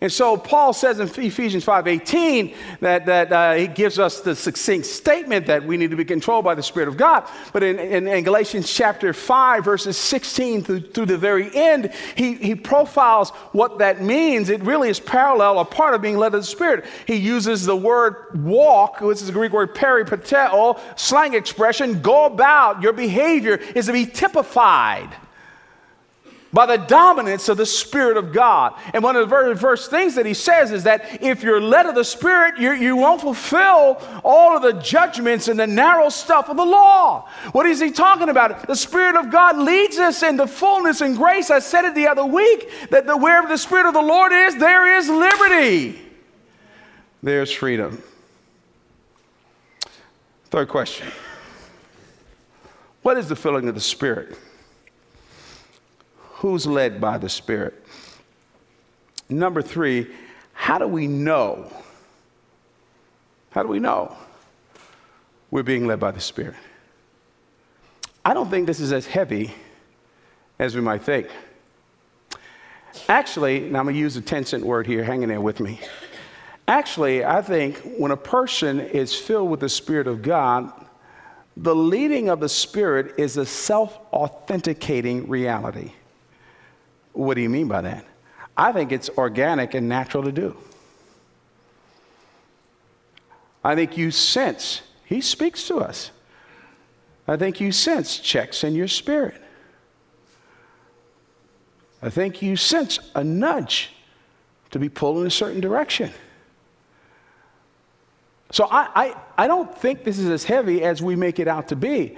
And 0.00 0.12
so 0.12 0.36
Paul 0.36 0.74
says 0.74 1.00
in 1.00 1.08
Ephesians 1.08 1.64
5:18 1.64 2.54
that, 2.80 3.06
that 3.06 3.32
uh, 3.32 3.54
he 3.54 3.66
gives 3.66 3.98
us 3.98 4.20
the 4.20 4.36
succinct 4.36 4.86
statement 4.86 5.46
that 5.46 5.64
we 5.64 5.78
need 5.78 5.90
to 5.90 5.96
be 5.96 6.04
controlled 6.04 6.44
by 6.44 6.54
the 6.54 6.62
Spirit 6.62 6.88
of 6.88 6.98
God. 6.98 7.26
But 7.52 7.62
in, 7.62 7.78
in, 7.78 8.06
in 8.06 8.22
Galatians 8.22 8.70
chapter 8.70 9.14
5, 9.14 9.64
verses 9.64 9.96
16 9.96 10.64
through, 10.64 10.80
through 10.80 11.06
the 11.06 11.16
very 11.16 11.54
end, 11.54 11.92
he, 12.14 12.34
he 12.34 12.54
profiles 12.54 13.30
what 13.52 13.78
that 13.78 14.02
means. 14.02 14.50
It 14.50 14.60
really 14.62 14.90
is 14.90 15.00
parallel, 15.00 15.60
a 15.60 15.64
part 15.64 15.94
of 15.94 16.02
being 16.02 16.18
led 16.18 16.34
of 16.34 16.42
the 16.42 16.46
Spirit. 16.46 16.84
He 17.06 17.16
uses 17.16 17.64
the 17.64 17.76
word 17.76 18.44
walk, 18.44 19.00
which 19.00 19.22
is 19.22 19.26
the 19.26 19.32
Greek 19.32 19.52
word 19.52 19.74
peripateo, 19.74 20.78
slang 20.96 21.32
expression, 21.32 22.02
go 22.02 22.26
about. 22.26 22.82
Your 22.82 22.92
behavior 22.92 23.54
is 23.74 23.86
to 23.86 23.92
be 23.94 24.04
typified 24.04 25.16
by 26.56 26.64
the 26.64 26.78
dominance 26.78 27.50
of 27.50 27.58
the 27.58 27.66
Spirit 27.66 28.16
of 28.16 28.32
God. 28.32 28.72
And 28.94 29.04
one 29.04 29.14
of 29.14 29.20
the 29.20 29.26
very 29.26 29.54
first 29.54 29.90
things 29.90 30.14
that 30.14 30.24
he 30.24 30.32
says 30.32 30.72
is 30.72 30.84
that 30.84 31.22
if 31.22 31.42
you're 31.42 31.60
led 31.60 31.84
of 31.84 31.94
the 31.94 32.02
Spirit, 32.02 32.58
you, 32.58 32.72
you 32.72 32.96
won't 32.96 33.20
fulfill 33.20 34.00
all 34.24 34.56
of 34.56 34.62
the 34.62 34.72
judgments 34.72 35.48
and 35.48 35.60
the 35.60 35.66
narrow 35.66 36.08
stuff 36.08 36.48
of 36.48 36.56
the 36.56 36.64
law. 36.64 37.28
What 37.52 37.66
is 37.66 37.78
he 37.78 37.90
talking 37.90 38.30
about? 38.30 38.66
The 38.66 38.74
Spirit 38.74 39.16
of 39.16 39.30
God 39.30 39.58
leads 39.58 39.98
us 39.98 40.22
into 40.22 40.46
fullness 40.46 41.02
and 41.02 41.14
grace. 41.14 41.50
I 41.50 41.58
said 41.58 41.84
it 41.84 41.94
the 41.94 42.08
other 42.08 42.24
week 42.24 42.70
that 42.88 43.06
the, 43.06 43.18
wherever 43.18 43.46
the 43.46 43.58
Spirit 43.58 43.84
of 43.84 43.92
the 43.92 44.00
Lord 44.00 44.32
is, 44.32 44.56
there 44.56 44.96
is 44.96 45.10
liberty, 45.10 46.00
there's 47.22 47.52
freedom. 47.52 48.02
Third 50.46 50.68
question 50.68 51.08
What 53.02 53.18
is 53.18 53.28
the 53.28 53.36
filling 53.36 53.68
of 53.68 53.74
the 53.74 53.80
Spirit? 53.82 54.38
Who's 56.40 56.66
led 56.66 57.00
by 57.00 57.16
the 57.16 57.30
Spirit? 57.30 57.82
Number 59.28 59.62
three, 59.62 60.06
how 60.52 60.78
do 60.78 60.86
we 60.86 61.06
know? 61.06 61.72
How 63.50 63.62
do 63.62 63.68
we 63.68 63.78
know 63.78 64.14
we're 65.50 65.62
being 65.62 65.86
led 65.86 65.98
by 65.98 66.10
the 66.10 66.20
Spirit? 66.20 66.56
I 68.22 68.34
don't 68.34 68.50
think 68.50 68.66
this 68.66 68.80
is 68.80 68.92
as 68.92 69.06
heavy 69.06 69.54
as 70.58 70.74
we 70.74 70.82
might 70.82 71.02
think. 71.02 71.28
Actually, 73.08 73.60
now 73.60 73.78
I'm 73.78 73.86
going 73.86 73.94
to 73.94 74.00
use 74.00 74.16
a 74.16 74.20
10 74.20 74.44
cent 74.44 74.64
word 74.64 74.86
here, 74.86 75.04
hang 75.04 75.22
in 75.22 75.30
there 75.30 75.40
with 75.40 75.60
me. 75.60 75.80
Actually, 76.68 77.24
I 77.24 77.40
think 77.40 77.78
when 77.96 78.10
a 78.10 78.16
person 78.16 78.80
is 78.80 79.14
filled 79.14 79.50
with 79.50 79.60
the 79.60 79.68
Spirit 79.70 80.06
of 80.06 80.20
God, 80.20 80.70
the 81.56 81.74
leading 81.74 82.28
of 82.28 82.40
the 82.40 82.48
Spirit 82.48 83.14
is 83.16 83.38
a 83.38 83.46
self 83.46 83.98
authenticating 84.12 85.28
reality. 85.28 85.92
What 87.16 87.34
do 87.34 87.40
you 87.40 87.48
mean 87.48 87.66
by 87.66 87.80
that? 87.80 88.04
I 88.58 88.72
think 88.72 88.92
it's 88.92 89.08
organic 89.16 89.72
and 89.72 89.88
natural 89.88 90.22
to 90.24 90.32
do. 90.32 90.54
I 93.64 93.74
think 93.74 93.96
you 93.96 94.10
sense, 94.10 94.82
He 95.04 95.22
speaks 95.22 95.66
to 95.68 95.78
us. 95.78 96.10
I 97.26 97.36
think 97.36 97.58
you 97.58 97.72
sense 97.72 98.18
checks 98.18 98.62
in 98.62 98.74
your 98.74 98.86
spirit. 98.86 99.40
I 102.02 102.10
think 102.10 102.42
you 102.42 102.54
sense 102.54 102.98
a 103.14 103.24
nudge 103.24 103.90
to 104.70 104.78
be 104.78 104.90
pulled 104.90 105.18
in 105.22 105.26
a 105.26 105.30
certain 105.30 105.60
direction. 105.60 106.12
So 108.52 108.66
I, 108.70 108.88
I, 108.94 109.16
I 109.38 109.46
don't 109.48 109.76
think 109.76 110.04
this 110.04 110.18
is 110.18 110.28
as 110.28 110.44
heavy 110.44 110.84
as 110.84 111.02
we 111.02 111.16
make 111.16 111.38
it 111.38 111.48
out 111.48 111.68
to 111.68 111.76
be. 111.76 112.16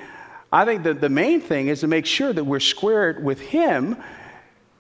I 0.53 0.65
think 0.65 0.83
that 0.83 1.01
the 1.01 1.09
main 1.09 1.41
thing 1.41 1.69
is 1.69 1.81
to 1.81 1.87
make 1.87 2.05
sure 2.05 2.33
that 2.33 2.45
we're 2.45 2.59
squared 2.59 3.23
with 3.23 3.41
Him 3.41 3.97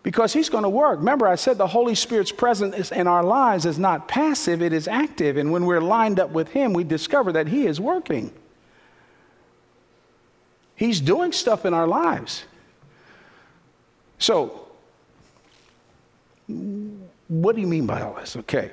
because 0.08 0.32
he's 0.32 0.48
going 0.48 0.62
to 0.62 0.70
work. 0.70 1.00
Remember, 1.00 1.28
I 1.28 1.34
said 1.34 1.58
the 1.58 1.66
Holy 1.66 1.94
Spirit's 1.94 2.32
presence 2.32 2.90
in 2.92 3.06
our 3.06 3.22
lives 3.22 3.66
is 3.66 3.78
not 3.78 4.08
passive, 4.08 4.62
it 4.62 4.72
is 4.72 4.88
active. 4.88 5.36
And 5.36 5.52
when 5.52 5.66
we're 5.66 5.82
lined 5.82 6.18
up 6.18 6.30
with 6.30 6.48
him, 6.48 6.72
we 6.72 6.82
discover 6.82 7.30
that 7.32 7.46
he 7.46 7.66
is 7.66 7.78
working. 7.78 8.32
He's 10.76 10.98
doing 10.98 11.32
stuff 11.32 11.66
in 11.66 11.74
our 11.74 11.86
lives. 11.86 12.44
So, 14.18 14.68
what 16.46 17.54
do 17.54 17.60
you 17.60 17.66
mean 17.66 17.84
by 17.84 18.00
all 18.00 18.14
this? 18.14 18.34
Okay. 18.34 18.72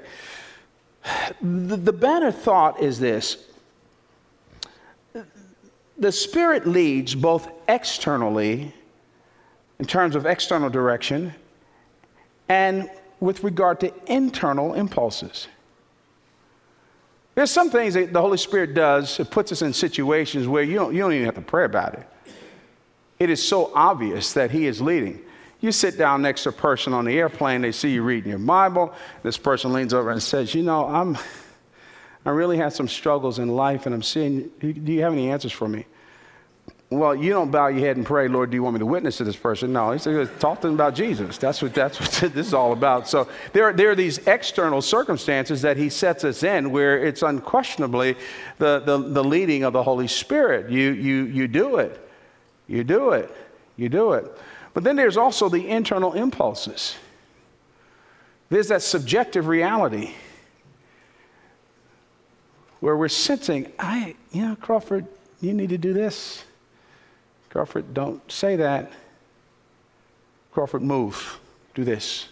The, 1.42 1.75
the 1.75 1.92
banner 1.92 2.32
thought 2.32 2.82
is 2.82 2.98
this 2.98 3.46
the 5.98 6.13
Spirit 6.13 6.65
leads 6.65 7.13
both 7.13 7.51
externally 7.68 8.74
in 9.79 9.86
terms 9.86 10.15
of 10.15 10.25
external 10.25 10.70
direction 10.70 11.34
and 12.48 12.89
with 13.20 13.44
regard 13.44 13.79
to 13.79 13.94
internal 14.08 14.74
impulses. 14.74 15.48
There's 17.34 17.51
some 17.51 17.70
things 17.70 17.96
that 17.96 18.13
the 18.13 18.22
Holy 18.22 18.38
Spirit 18.38 18.74
does, 18.74 19.20
it 19.20 19.29
puts 19.29 19.51
us 19.51 19.62
in 19.62 19.74
situations 19.74 20.48
where 20.48 20.63
you 20.63 20.75
don't, 20.75 20.94
you 20.94 21.00
don't 21.00 21.13
even 21.13 21.25
have 21.25 21.36
to 21.36 21.41
pray 21.41 21.65
about 21.65 21.96
it. 21.96 22.08
It 23.20 23.29
is 23.29 23.46
so 23.46 23.72
obvious 23.75 24.34
that 24.34 24.51
He 24.51 24.67
is 24.67 24.82
leading. 24.82 25.22
You 25.60 25.72
sit 25.72 25.98
down 25.98 26.22
next 26.22 26.44
to 26.44 26.50
a 26.50 26.53
person 26.53 26.94
on 26.94 27.05
the 27.05 27.17
airplane, 27.17 27.62
they 27.62 27.72
see 27.72 27.91
you 27.91 28.03
reading 28.03 28.29
your 28.29 28.39
Bible. 28.39 28.94
This 29.24 29.38
person 29.38 29.74
leans 29.74 29.94
over 29.94 30.12
and 30.12 30.22
says, 30.22 30.53
You 30.53 30.63
know, 30.63 30.86
I'm, 30.86 31.17
I 32.25 32.29
really 32.29 32.58
had 32.58 32.72
some 32.72 32.88
struggles 32.88 33.39
in 33.39 33.50
life, 33.50 33.86
and 33.86 33.94
I'm 33.94 34.03
seeing, 34.03 34.50
do 34.60 34.70
you 34.70 35.01
have 35.01 35.13
any 35.13 35.29
answers 35.29 35.51
for 35.51 35.67
me? 35.67 35.86
Well, 36.92 37.15
you 37.15 37.32
don't 37.32 37.50
bow 37.50 37.68
your 37.68 37.80
head 37.80 37.98
and 37.98 38.06
pray, 38.06 38.27
Lord, 38.27 38.51
do 38.51 38.56
you 38.56 38.63
want 38.63 38.75
me 38.75 38.80
to 38.80 38.86
witness 38.86 39.18
to 39.18 39.24
this 39.24 39.36
person? 39.36 39.74
No, 39.74 39.92
he 39.92 39.98
said, 39.98 40.39
talk 40.39 40.62
to 40.62 40.68
them 40.68 40.75
about 40.75 40.94
Jesus. 40.94 41.38
That's 41.38 41.62
what, 41.62 41.74
that's 41.74 42.00
what 42.00 42.12
this 42.34 42.48
is 42.48 42.54
all 42.54 42.74
about. 42.74 43.08
So 43.08 43.27
there, 43.54 43.74
there 43.74 43.89
are 43.89 43.96
these 43.96 44.20
external 44.27 44.82
circumstances 44.82 45.63
that 45.63 45.77
he 45.77 45.89
sets 45.89 46.24
us 46.24 46.44
in 46.44 46.72
where 46.72 47.04
it's 47.04 47.24
unquestionably 47.24 48.15
the, 48.60 48.80
the, 48.80 48.98
the 48.98 49.24
leading 49.24 49.63
of 49.63 49.74
the 49.74 49.82
Holy 49.82 50.08
Spirit. 50.08 50.70
You, 50.70 50.92
you, 50.92 51.24
you 51.25 51.48
do 51.48 51.77
it. 51.77 52.08
You 52.68 52.84
do 52.84 53.12
it. 53.12 53.36
You 53.77 53.89
do 53.89 54.13
it. 54.13 54.32
But 54.75 54.84
then 54.84 54.96
there's 54.96 55.18
also 55.18 55.50
the 55.50 55.68
internal 55.68 56.13
impulses. 56.13 56.96
There's 58.50 58.68
that 58.68 58.84
subjective 58.84 59.48
reality 59.48 60.13
where 62.80 62.96
we're 62.96 63.08
sensing, 63.08 63.72
I, 63.80 64.15
you 64.32 64.44
know, 64.44 64.56
Crawford, 64.56 65.08
you 65.42 65.54
need 65.54 65.70
to 65.70 65.77
do 65.80 65.94
this. 65.94 66.44
Crawford, 67.56 67.94
don't 67.94 68.30
say 68.30 68.58
that. 68.58 68.92
Crawford, 70.52 70.82
move. 70.82 71.40
Do 71.74 71.86
this. 71.86 72.28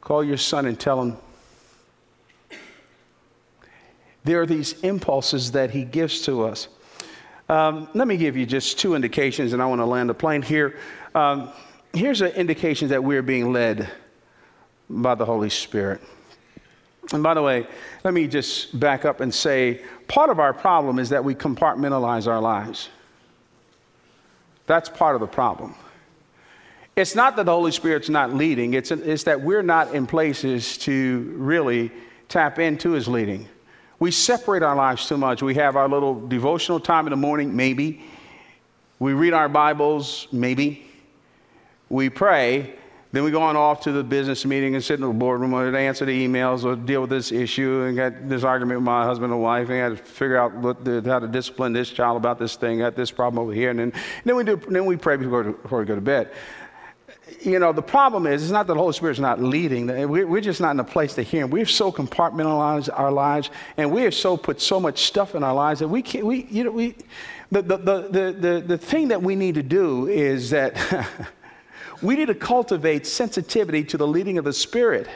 Call 0.00 0.22
your 0.22 0.36
son 0.36 0.66
and 0.66 0.78
tell 0.78 1.02
him. 1.02 1.16
There 4.22 4.40
are 4.40 4.46
these 4.46 4.74
impulses 4.82 5.50
that 5.50 5.72
he 5.72 5.82
gives 5.82 6.22
to 6.26 6.44
us. 6.44 6.68
Um, 7.48 7.88
let 7.92 8.06
me 8.06 8.16
give 8.16 8.36
you 8.36 8.46
just 8.46 8.78
two 8.78 8.94
indications, 8.94 9.52
and 9.52 9.60
I 9.60 9.66
want 9.66 9.80
to 9.80 9.84
land 9.84 10.08
the 10.08 10.14
plane 10.14 10.42
here. 10.42 10.78
Um, 11.16 11.50
here's 11.92 12.20
an 12.20 12.30
indication 12.34 12.86
that 12.90 13.02
we're 13.02 13.20
being 13.20 13.52
led 13.52 13.90
by 14.88 15.16
the 15.16 15.24
Holy 15.24 15.50
Spirit. 15.50 16.00
And 17.12 17.20
by 17.20 17.34
the 17.34 17.42
way, 17.42 17.66
let 18.04 18.14
me 18.14 18.28
just 18.28 18.78
back 18.78 19.04
up 19.04 19.20
and 19.20 19.34
say 19.34 19.82
part 20.06 20.30
of 20.30 20.38
our 20.38 20.54
problem 20.54 21.00
is 21.00 21.08
that 21.08 21.24
we 21.24 21.34
compartmentalize 21.34 22.28
our 22.28 22.40
lives. 22.40 22.90
That's 24.70 24.88
part 24.88 25.16
of 25.16 25.20
the 25.20 25.26
problem. 25.26 25.74
It's 26.94 27.16
not 27.16 27.34
that 27.34 27.46
the 27.46 27.50
Holy 27.50 27.72
Spirit's 27.72 28.08
not 28.08 28.32
leading, 28.32 28.74
it's, 28.74 28.92
it's 28.92 29.24
that 29.24 29.40
we're 29.40 29.64
not 29.64 29.96
in 29.96 30.06
places 30.06 30.78
to 30.78 31.34
really 31.36 31.90
tap 32.28 32.60
into 32.60 32.92
His 32.92 33.08
leading. 33.08 33.48
We 33.98 34.12
separate 34.12 34.62
our 34.62 34.76
lives 34.76 35.08
too 35.08 35.18
much. 35.18 35.42
We 35.42 35.56
have 35.56 35.74
our 35.74 35.88
little 35.88 36.24
devotional 36.24 36.78
time 36.78 37.08
in 37.08 37.10
the 37.10 37.16
morning, 37.16 37.56
maybe. 37.56 38.04
We 39.00 39.12
read 39.12 39.32
our 39.32 39.48
Bibles, 39.48 40.28
maybe. 40.30 40.86
We 41.88 42.08
pray, 42.08 42.76
Then 43.12 43.24
we 43.24 43.32
go 43.32 43.42
on 43.42 43.56
off 43.56 43.80
to 43.82 43.92
the 43.92 44.04
business 44.04 44.44
meeting 44.44 44.76
and 44.76 44.84
sit 44.84 44.94
in 44.94 45.00
the 45.00 45.12
boardroom 45.12 45.52
or 45.52 45.74
answer 45.76 46.04
the 46.04 46.26
emails 46.26 46.64
or 46.64 46.76
deal 46.76 47.00
with 47.00 47.10
this 47.10 47.32
issue 47.32 47.82
and 47.82 47.96
got 47.96 48.28
this 48.28 48.44
argument 48.44 48.78
with 48.78 48.84
my 48.84 49.04
husband 49.04 49.32
and 49.32 49.42
wife 49.42 49.68
and 49.68 49.74
I 49.74 49.88
had 49.88 49.96
to 49.96 50.02
figure 50.02 50.36
out 50.36 50.54
what 50.54 50.84
the, 50.84 51.02
how 51.04 51.18
to 51.18 51.26
discipline 51.26 51.72
this 51.72 51.90
child 51.90 52.16
about 52.16 52.38
this 52.38 52.54
thing, 52.54 52.78
got 52.78 52.94
this 52.94 53.10
problem 53.10 53.42
over 53.42 53.52
here. 53.52 53.70
And 53.70 53.80
then, 53.80 53.92
and 53.92 54.24
then 54.24 54.36
we 54.36 54.44
do, 54.44 54.56
then 54.68 54.86
we 54.86 54.96
pray 54.96 55.16
before, 55.16 55.42
before 55.42 55.80
we 55.80 55.86
go 55.86 55.96
to 55.96 56.00
bed. 56.00 56.30
You 57.40 57.58
know, 57.58 57.72
the 57.72 57.82
problem 57.82 58.28
is, 58.28 58.42
it's 58.42 58.52
not 58.52 58.68
that 58.68 58.74
the 58.74 58.78
Holy 58.78 58.92
Spirit's 58.92 59.18
not 59.18 59.40
leading. 59.40 59.86
We're 60.08 60.40
just 60.40 60.60
not 60.60 60.72
in 60.72 60.80
a 60.80 60.84
place 60.84 61.14
to 61.14 61.22
hear 61.22 61.44
Him. 61.44 61.50
We've 61.50 61.70
so 61.70 61.90
compartmentalized 61.90 62.90
our 62.92 63.10
lives 63.10 63.50
and 63.76 63.90
we 63.90 64.02
have 64.02 64.14
so 64.14 64.36
put 64.36 64.60
so 64.60 64.78
much 64.78 65.02
stuff 65.02 65.34
in 65.34 65.42
our 65.42 65.54
lives 65.54 65.80
that 65.80 65.88
we 65.88 66.02
can't, 66.02 66.26
we, 66.26 66.46
you 66.48 66.62
know, 66.62 66.70
we, 66.70 66.94
the, 67.50 67.62
the, 67.62 67.76
the, 67.76 68.36
the, 68.38 68.64
the 68.68 68.78
thing 68.78 69.08
that 69.08 69.20
we 69.20 69.34
need 69.34 69.56
to 69.56 69.64
do 69.64 70.06
is 70.06 70.50
that 70.50 70.76
we 72.02 72.16
need 72.16 72.26
to 72.26 72.34
cultivate 72.34 73.06
sensitivity 73.06 73.84
to 73.84 73.96
the 73.96 74.06
leading 74.06 74.38
of 74.38 74.44
the 74.44 74.52
Spirit 74.52 75.08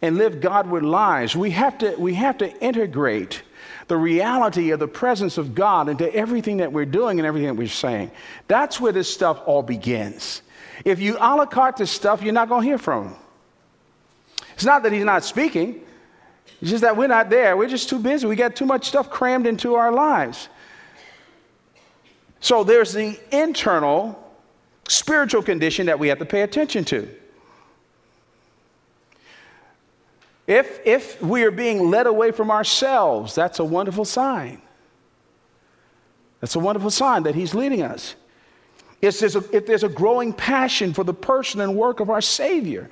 and 0.00 0.16
live 0.16 0.40
Godward 0.40 0.84
lives. 0.84 1.34
We 1.34 1.50
have 1.50 1.78
to, 1.78 1.96
we 1.98 2.14
have 2.14 2.38
to 2.38 2.56
integrate 2.62 3.42
the 3.88 3.96
reality 3.96 4.70
of 4.70 4.78
the 4.78 4.88
presence 4.88 5.38
of 5.38 5.54
God 5.54 5.88
into 5.88 6.12
everything 6.14 6.58
that 6.58 6.72
we're 6.72 6.84
doing 6.84 7.18
and 7.18 7.26
everything 7.26 7.48
that 7.48 7.54
we're 7.54 7.68
saying. 7.68 8.10
That's 8.46 8.80
where 8.80 8.92
this 8.92 9.12
stuff 9.12 9.42
all 9.46 9.62
begins. 9.62 10.42
If 10.84 11.00
you 11.00 11.16
a 11.16 11.36
la 11.36 11.46
carte 11.46 11.78
this 11.78 11.90
stuff, 11.90 12.22
you're 12.22 12.32
not 12.32 12.48
going 12.48 12.62
to 12.62 12.68
hear 12.68 12.78
from 12.78 13.08
him. 13.08 13.16
It's 14.54 14.64
not 14.64 14.82
that 14.84 14.92
he's 14.92 15.04
not 15.04 15.24
speaking, 15.24 15.80
it's 16.60 16.70
just 16.70 16.82
that 16.82 16.96
we're 16.96 17.08
not 17.08 17.30
there. 17.30 17.56
We're 17.56 17.68
just 17.68 17.88
too 17.88 17.98
busy. 17.98 18.26
We 18.26 18.36
got 18.36 18.56
too 18.56 18.66
much 18.66 18.88
stuff 18.88 19.10
crammed 19.10 19.46
into 19.46 19.74
our 19.74 19.92
lives. 19.92 20.48
So 22.40 22.64
there's 22.64 22.92
the 22.92 23.18
internal 23.30 24.27
spiritual 24.88 25.42
condition 25.42 25.86
that 25.86 25.98
we 25.98 26.08
have 26.08 26.18
to 26.18 26.26
pay 26.26 26.42
attention 26.42 26.84
to. 26.86 27.08
If, 30.46 30.80
if 30.86 31.22
we 31.22 31.44
are 31.44 31.50
being 31.50 31.90
led 31.90 32.06
away 32.06 32.32
from 32.32 32.50
ourselves, 32.50 33.34
that's 33.34 33.58
a 33.58 33.64
wonderful 33.64 34.06
sign. 34.06 34.62
That's 36.40 36.54
a 36.54 36.58
wonderful 36.58 36.90
sign 36.90 37.24
that 37.24 37.34
He's 37.34 37.54
leading 37.54 37.82
us. 37.82 38.14
If 39.02 39.20
there's, 39.20 39.36
a, 39.36 39.44
if 39.54 39.66
there's 39.66 39.84
a 39.84 39.88
growing 39.88 40.32
passion 40.32 40.94
for 40.94 41.04
the 41.04 41.14
person 41.14 41.60
and 41.60 41.76
work 41.76 42.00
of 42.00 42.08
our 42.10 42.22
Savior, 42.22 42.90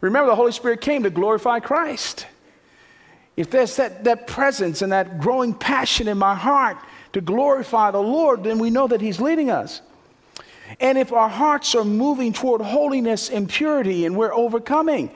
remember 0.00 0.28
the 0.28 0.34
Holy 0.34 0.52
Spirit 0.52 0.80
came 0.80 1.04
to 1.04 1.10
glorify 1.10 1.60
Christ. 1.60 2.26
If 3.36 3.50
there's 3.50 3.76
that, 3.76 4.04
that 4.04 4.26
presence 4.26 4.82
and 4.82 4.92
that 4.92 5.20
growing 5.20 5.54
passion 5.54 6.08
in 6.08 6.18
my 6.18 6.34
heart 6.34 6.76
to 7.12 7.20
glorify 7.20 7.92
the 7.92 8.02
Lord, 8.02 8.42
then 8.42 8.58
we 8.58 8.70
know 8.70 8.88
that 8.88 9.00
He's 9.00 9.20
leading 9.20 9.50
us. 9.50 9.80
And 10.80 10.98
if 10.98 11.12
our 11.12 11.28
hearts 11.28 11.74
are 11.74 11.84
moving 11.84 12.32
toward 12.32 12.60
holiness 12.60 13.30
and 13.30 13.48
purity 13.48 14.06
and 14.06 14.16
we're 14.16 14.34
overcoming, 14.34 15.14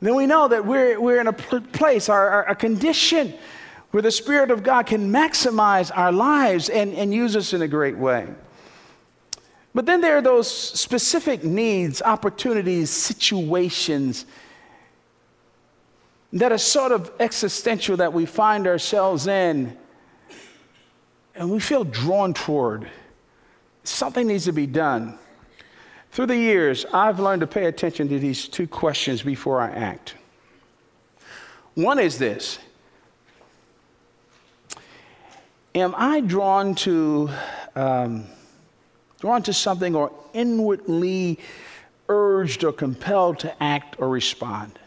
then 0.00 0.14
we 0.14 0.26
know 0.26 0.48
that 0.48 0.64
we're, 0.64 1.00
we're 1.00 1.20
in 1.20 1.26
a 1.26 1.32
place, 1.32 2.08
our, 2.08 2.28
our, 2.28 2.48
a 2.50 2.54
condition 2.54 3.34
where 3.90 4.02
the 4.02 4.10
Spirit 4.10 4.50
of 4.50 4.62
God 4.62 4.86
can 4.86 5.10
maximize 5.10 5.90
our 5.96 6.12
lives 6.12 6.68
and, 6.68 6.92
and 6.94 7.14
use 7.14 7.34
us 7.34 7.52
in 7.52 7.62
a 7.62 7.68
great 7.68 7.96
way. 7.96 8.26
But 9.74 9.86
then 9.86 10.00
there 10.00 10.16
are 10.16 10.22
those 10.22 10.50
specific 10.50 11.44
needs, 11.44 12.02
opportunities, 12.02 12.90
situations 12.90 14.26
that 16.32 16.52
are 16.52 16.58
sort 16.58 16.92
of 16.92 17.12
existential 17.20 17.96
that 17.98 18.12
we 18.12 18.26
find 18.26 18.66
ourselves 18.66 19.26
in 19.26 19.76
and 21.34 21.50
we 21.50 21.60
feel 21.60 21.84
drawn 21.84 22.34
toward. 22.34 22.90
Something 23.88 24.26
needs 24.26 24.44
to 24.46 24.52
be 24.52 24.66
done. 24.66 25.18
Through 26.10 26.26
the 26.26 26.36
years, 26.36 26.86
I've 26.92 27.20
learned 27.20 27.40
to 27.40 27.46
pay 27.46 27.66
attention 27.66 28.08
to 28.08 28.18
these 28.18 28.48
two 28.48 28.66
questions 28.66 29.22
before 29.22 29.60
I 29.60 29.70
act. 29.70 30.14
One 31.74 31.98
is 31.98 32.18
this 32.18 32.58
Am 35.74 35.94
I 35.96 36.20
drawn 36.20 36.74
to, 36.76 37.30
um, 37.74 38.24
drawn 39.20 39.42
to 39.42 39.52
something 39.52 39.94
or 39.94 40.10
inwardly 40.32 41.38
urged 42.08 42.64
or 42.64 42.72
compelled 42.72 43.38
to 43.40 43.62
act 43.62 43.96
or 43.98 44.08
respond? 44.08 44.78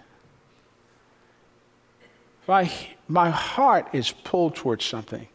If 2.41 2.49
I, 2.49 2.71
my 3.07 3.29
heart 3.29 3.89
is 3.93 4.11
pulled 4.11 4.55
towards 4.55 4.83
something. 4.83 5.27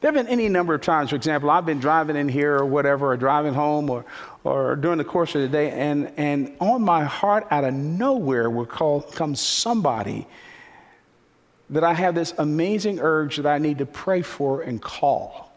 There 0.00 0.10
have 0.10 0.14
been 0.14 0.32
any 0.32 0.48
number 0.48 0.72
of 0.72 0.80
times, 0.80 1.10
for 1.10 1.16
example, 1.16 1.50
I've 1.50 1.66
been 1.66 1.78
driving 1.78 2.16
in 2.16 2.28
here 2.28 2.56
or 2.56 2.64
whatever, 2.64 3.12
or 3.12 3.16
driving 3.18 3.52
home 3.52 3.90
or, 3.90 4.06
or 4.44 4.76
during 4.76 4.96
the 4.96 5.04
course 5.04 5.34
of 5.34 5.42
the 5.42 5.48
day, 5.48 5.70
and, 5.70 6.10
and 6.16 6.56
on 6.58 6.82
my 6.82 7.04
heart, 7.04 7.46
out 7.50 7.64
of 7.64 7.74
nowhere, 7.74 8.48
will 8.48 8.64
call, 8.64 9.02
come 9.02 9.34
somebody 9.34 10.26
that 11.68 11.84
I 11.84 11.92
have 11.92 12.14
this 12.14 12.32
amazing 12.38 12.98
urge 12.98 13.36
that 13.36 13.46
I 13.46 13.58
need 13.58 13.78
to 13.78 13.86
pray 13.86 14.22
for 14.22 14.62
and 14.62 14.80
call 14.80 15.52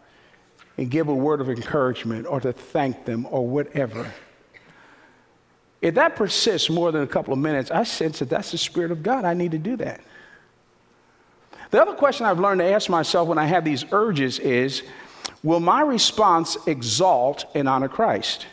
and 0.77 0.91
give 0.91 1.07
a 1.07 1.15
word 1.15 1.39
of 1.39 1.49
encouragement 1.49 2.27
or 2.27 2.41
to 2.41 2.51
thank 2.51 3.05
them 3.05 3.25
or 3.29 3.47
whatever. 3.47 4.13
If 5.81 5.95
that 5.95 6.15
persists 6.15 6.69
more 6.69 6.91
than 6.91 7.03
a 7.03 7.07
couple 7.07 7.33
of 7.33 7.39
minutes, 7.39 7.71
I 7.71 7.83
sense 7.83 8.19
that 8.19 8.29
that's 8.29 8.51
the 8.51 8.57
Spirit 8.57 8.91
of 8.91 9.03
God. 9.03 9.25
I 9.25 9.33
need 9.33 9.51
to 9.51 9.57
do 9.57 9.77
that. 9.77 10.01
The 11.73 11.81
other 11.81 11.95
question 11.95 12.27
I've 12.27 12.39
learned 12.39 12.59
to 12.59 12.65
ask 12.65 12.87
myself 12.87 13.27
when 13.27 13.39
I 13.39 13.47
have 13.47 13.65
these 13.65 13.83
urges 13.91 14.37
is 14.37 14.83
Will 15.41 15.59
my 15.59 15.81
response 15.81 16.55
exalt 16.67 17.45
and 17.55 17.67
honor 17.67 17.89
Christ? 17.89 18.45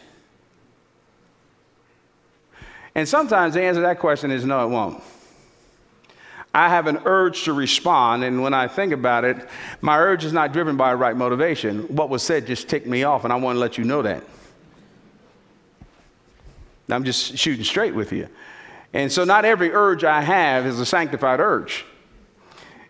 And 2.94 3.06
sometimes 3.06 3.52
the 3.52 3.62
answer 3.62 3.82
to 3.82 3.86
that 3.88 3.98
question 3.98 4.30
is 4.30 4.46
no, 4.46 4.64
it 4.64 4.70
won't. 4.70 5.02
I 6.54 6.70
have 6.70 6.86
an 6.86 7.02
urge 7.04 7.44
to 7.44 7.52
respond, 7.52 8.24
and 8.24 8.42
when 8.42 8.54
I 8.54 8.68
think 8.68 8.94
about 8.94 9.26
it, 9.26 9.36
my 9.82 9.98
urge 9.98 10.24
is 10.24 10.32
not 10.32 10.54
driven 10.54 10.78
by 10.78 10.90
a 10.90 10.96
right 10.96 11.14
motivation. 11.14 11.94
What 11.94 12.08
was 12.08 12.22
said 12.22 12.46
just 12.46 12.70
ticked 12.70 12.86
me 12.86 13.02
off, 13.02 13.24
and 13.24 13.34
I 13.34 13.36
want 13.36 13.56
to 13.56 13.60
let 13.60 13.76
you 13.76 13.84
know 13.84 14.00
that. 14.00 14.24
I'm 16.88 17.04
just 17.04 17.36
shooting 17.36 17.66
straight 17.66 17.94
with 17.94 18.12
you. 18.12 18.28
And 18.94 19.12
so, 19.12 19.24
not 19.24 19.44
every 19.44 19.72
urge 19.72 20.04
I 20.04 20.22
have 20.22 20.64
is 20.64 20.80
a 20.80 20.86
sanctified 20.86 21.38
urge. 21.38 21.84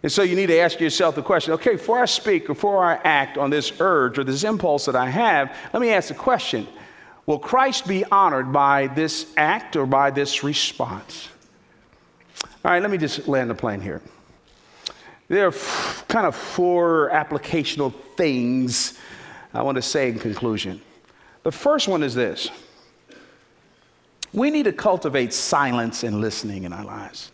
And 0.02 0.10
so 0.10 0.22
you 0.22 0.34
need 0.34 0.46
to 0.46 0.58
ask 0.58 0.80
yourself 0.80 1.14
the 1.14 1.22
question 1.22 1.52
okay, 1.54 1.72
before 1.72 2.00
I 2.00 2.06
speak, 2.06 2.44
or 2.44 2.54
before 2.54 2.84
I 2.84 2.94
act 3.04 3.36
on 3.36 3.50
this 3.50 3.72
urge 3.80 4.18
or 4.18 4.24
this 4.24 4.44
impulse 4.44 4.86
that 4.86 4.96
I 4.96 5.10
have, 5.10 5.54
let 5.72 5.80
me 5.80 5.90
ask 5.90 6.08
the 6.08 6.14
question 6.14 6.66
Will 7.26 7.38
Christ 7.38 7.86
be 7.86 8.04
honored 8.06 8.52
by 8.52 8.88
this 8.88 9.32
act 9.36 9.76
or 9.76 9.86
by 9.86 10.10
this 10.10 10.42
response? 10.42 11.28
All 12.64 12.70
right, 12.70 12.82
let 12.82 12.90
me 12.90 12.98
just 12.98 13.28
land 13.28 13.50
the 13.50 13.54
plane 13.54 13.80
here. 13.80 14.02
There 15.28 15.44
are 15.44 15.48
f- 15.48 16.04
kind 16.08 16.26
of 16.26 16.34
four 16.34 17.10
applicational 17.12 17.94
things 18.16 18.98
I 19.54 19.62
want 19.62 19.76
to 19.76 19.82
say 19.82 20.08
in 20.08 20.18
conclusion. 20.18 20.80
The 21.42 21.52
first 21.52 21.88
one 21.88 22.02
is 22.02 22.14
this 22.14 22.50
we 24.32 24.50
need 24.50 24.64
to 24.64 24.72
cultivate 24.72 25.32
silence 25.32 26.04
and 26.04 26.20
listening 26.20 26.64
in 26.64 26.72
our 26.72 26.84
lives. 26.84 27.32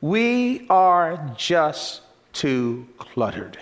We 0.00 0.66
are 0.68 1.32
just 1.36 2.02
too 2.32 2.86
cluttered. 2.98 3.58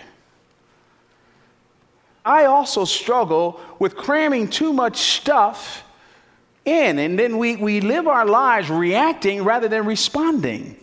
I 2.24 2.46
also 2.46 2.84
struggle 2.84 3.60
with 3.78 3.96
cramming 3.96 4.48
too 4.48 4.72
much 4.72 4.96
stuff 4.96 5.84
in, 6.64 6.98
and 6.98 7.18
then 7.18 7.38
we, 7.38 7.56
we 7.56 7.80
live 7.80 8.08
our 8.08 8.24
lives 8.24 8.70
reacting 8.70 9.44
rather 9.44 9.68
than 9.68 9.84
responding. 9.84 10.76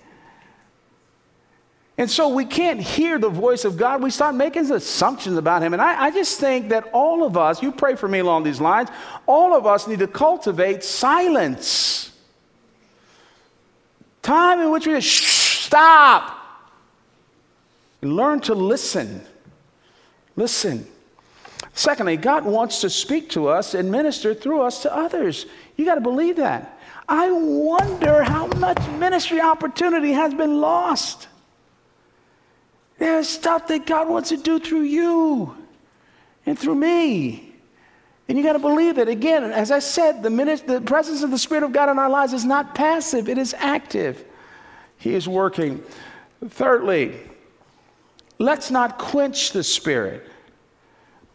And 1.98 2.10
so 2.10 2.30
we 2.30 2.46
can't 2.46 2.80
hear 2.80 3.20
the 3.20 3.30
voice 3.30 3.66
of 3.66 3.78
God. 3.78 4.02
We 4.02 4.10
start 4.10 4.34
making 4.36 4.72
assumptions 4.72 5.38
about 5.38 5.62
Him. 5.62 5.74
And 5.74 5.82
I, 5.82 6.06
I, 6.06 6.12
just 6.12 6.40
think 6.40 6.70
that 6.70 6.90
all 6.94 7.24
of 7.24 7.38
us, 7.38 7.62
you 7.62 7.72
pray 7.72 7.96
for 7.96 8.08
me 8.08 8.20
along 8.20 8.44
these 8.44 8.62
lines, 8.62 8.90
all 9.28 9.54
of 9.56 9.68
us 9.68 9.88
need 9.88 10.00
to 10.00 10.08
cultivate 10.08 10.84
silence. 10.84 12.12
Time 14.22 14.60
in 14.60 14.72
which 14.72 14.88
we 14.88 14.94
just 14.94 15.41
Stop. 15.72 16.38
Learn 18.02 18.42
to 18.42 18.54
listen. 18.54 19.22
Listen. 20.36 20.86
Secondly, 21.72 22.18
God 22.18 22.44
wants 22.44 22.82
to 22.82 22.90
speak 22.90 23.30
to 23.30 23.48
us 23.48 23.74
and 23.74 23.90
minister 23.90 24.34
through 24.34 24.64
us 24.64 24.82
to 24.82 24.94
others. 24.94 25.46
You 25.78 25.86
got 25.86 25.96
to 25.96 26.02
believe 26.02 26.36
that. 26.36 26.78
I 27.08 27.32
wonder 27.32 28.22
how 28.22 28.48
much 28.48 28.86
ministry 29.00 29.40
opportunity 29.40 30.12
has 30.12 30.34
been 30.34 30.60
lost. 30.60 31.30
There's 32.98 33.30
stuff 33.30 33.70
that 33.70 33.86
God 33.86 34.10
wants 34.10 34.28
to 34.28 34.38
do 34.38 34.60
through 34.60 34.82
you 34.82 35.56
and 36.46 36.60
through 36.60 36.76
me. 36.76 37.54
And 38.28 38.38
you 38.38 38.44
got 38.44 38.54
to 38.54 38.60
believe 38.60 38.98
it. 38.98 39.08
Again, 39.08 39.46
as 39.46 39.72
I 39.72 39.80
said, 39.80 40.22
the, 40.22 40.30
the 40.68 40.82
presence 40.82 41.24
of 41.24 41.32
the 41.32 41.40
Spirit 41.40 41.64
of 41.64 41.72
God 41.72 41.88
in 41.88 41.98
our 41.98 42.10
lives 42.10 42.34
is 42.34 42.44
not 42.44 42.76
passive, 42.76 43.30
it 43.30 43.38
is 43.38 43.56
active. 43.58 44.26
He 45.02 45.16
is 45.16 45.28
working. 45.28 45.84
Thirdly, 46.48 47.20
let's 48.38 48.70
not 48.70 49.00
quench 49.00 49.52
the 49.52 49.64
Spirit. 49.64 50.30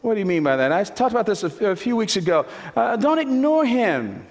What 0.02 0.14
do 0.14 0.20
you 0.20 0.26
mean 0.26 0.44
by 0.44 0.56
that? 0.56 0.70
I 0.70 0.84
talked 0.84 1.10
about 1.10 1.26
this 1.26 1.42
a, 1.42 1.74
few 1.74 1.96
weeks 1.96 2.14
ago. 2.14 2.46
Uh, 2.76 2.96
don't 2.96 3.18
ignore 3.18 3.64
him. 3.64 4.24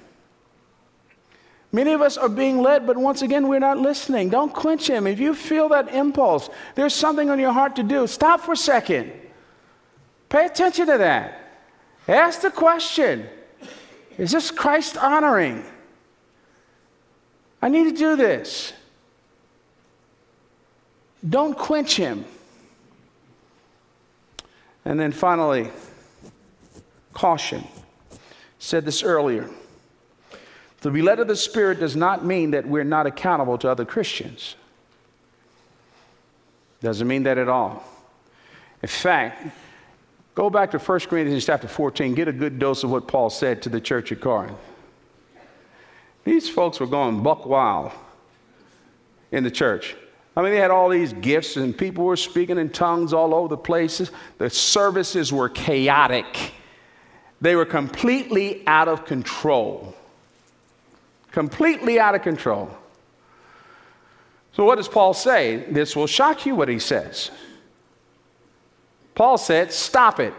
Many 1.74 1.92
of 1.92 2.02
us 2.02 2.16
are 2.16 2.30
being 2.30 2.62
led, 2.62 2.88
but 2.88 2.96
once 2.96 3.22
again, 3.22 3.50
we're 3.50 3.60
not 3.60 3.78
listening. 3.78 4.30
Don't 4.30 4.54
quench 4.54 4.90
him. 4.90 5.06
If 5.06 5.20
you 5.20 5.34
feel 5.36 5.68
that 5.68 5.94
impulse, 5.94 6.50
there's 6.76 6.94
something 6.94 7.30
on 7.30 7.38
your 7.38 7.52
heart 7.52 7.76
to 7.76 7.84
do, 7.84 8.08
stop 8.08 8.40
for 8.40 8.54
a 8.54 8.58
second. 8.58 9.12
Pay 10.30 10.46
attention 10.46 10.88
to 10.88 10.98
that. 10.98 11.42
Ask 12.08 12.40
the 12.40 12.52
question 12.52 13.28
Is 14.18 14.32
this 14.32 14.50
Christ 14.50 14.96
honoring? 14.96 15.66
I 17.62 17.68
need 17.68 17.84
to 17.84 17.98
do 17.98 18.16
this. 18.16 18.72
Don't 21.28 21.58
quench 21.58 21.96
him. 21.98 22.26
And 24.84 25.00
then 25.00 25.12
finally, 25.12 25.72
caution. 27.14 27.68
Said 28.60 28.86
this 28.86 29.04
earlier. 29.04 29.50
To 30.82 30.92
be 30.92 31.02
led 31.02 31.20
of 31.20 31.28
the 31.28 31.36
Spirit 31.36 31.80
does 31.80 31.96
not 31.96 32.24
mean 32.24 32.52
that 32.52 32.68
we're 32.68 32.84
not 32.84 33.08
accountable 33.08 33.58
to 33.58 33.70
other 33.70 33.86
Christians. 33.86 34.56
Doesn't 36.82 37.08
mean 37.08 37.24
that 37.24 37.40
at 37.40 37.50
all. 37.50 37.84
In 38.84 38.90
fact, 38.90 39.48
go 40.36 40.52
back 40.52 40.70
to 40.72 40.78
1 40.78 41.00
Corinthians 41.02 41.44
chapter 41.44 41.68
14, 41.68 42.14
get 42.14 42.28
a 42.28 42.34
good 42.34 42.60
dose 42.60 42.84
of 42.84 42.92
what 42.92 43.08
Paul 43.08 43.32
said 43.32 43.64
to 43.64 43.70
the 43.70 43.82
church 43.82 44.12
at 44.12 44.22
Corinth. 44.22 44.58
These 46.24 46.50
folks 46.50 46.80
were 46.80 46.86
going 46.86 47.24
buck 47.24 47.48
wild 47.48 47.92
in 49.32 49.44
the 49.44 49.52
church. 49.52 49.96
I 50.36 50.42
mean, 50.42 50.52
they 50.52 50.60
had 50.60 50.72
all 50.72 50.90
these 50.90 51.14
gifts, 51.14 51.56
and 51.56 51.78
people 51.78 52.04
were 52.04 52.18
speaking 52.18 52.58
in 52.58 52.70
tongues 52.70 53.14
all 53.14 53.34
over 53.34 53.48
the 53.48 53.58
places. 53.58 54.12
The 54.38 54.50
services 54.50 55.32
were 55.32 55.50
chaotic, 55.50 56.54
they 57.42 57.56
were 57.56 57.66
completely 57.66 58.64
out 58.68 58.88
of 58.88 59.06
control 59.06 59.96
completely 61.36 62.00
out 62.00 62.16
of 62.16 62.22
control. 62.22 62.70
So, 64.54 64.64
what 64.64 64.78
does 64.78 64.88
Paul 64.88 65.14
say? 65.14 65.66
This 65.70 65.94
will 65.94 66.08
shock 66.08 66.46
you 66.46 66.56
what 66.56 66.70
he 66.70 66.80
says. 66.80 67.30
Paul 69.16 69.38
said, 69.38 69.74
Stop 69.74 70.22
it. 70.22 70.34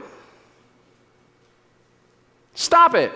Stop 2.54 2.94
it. 2.94 3.12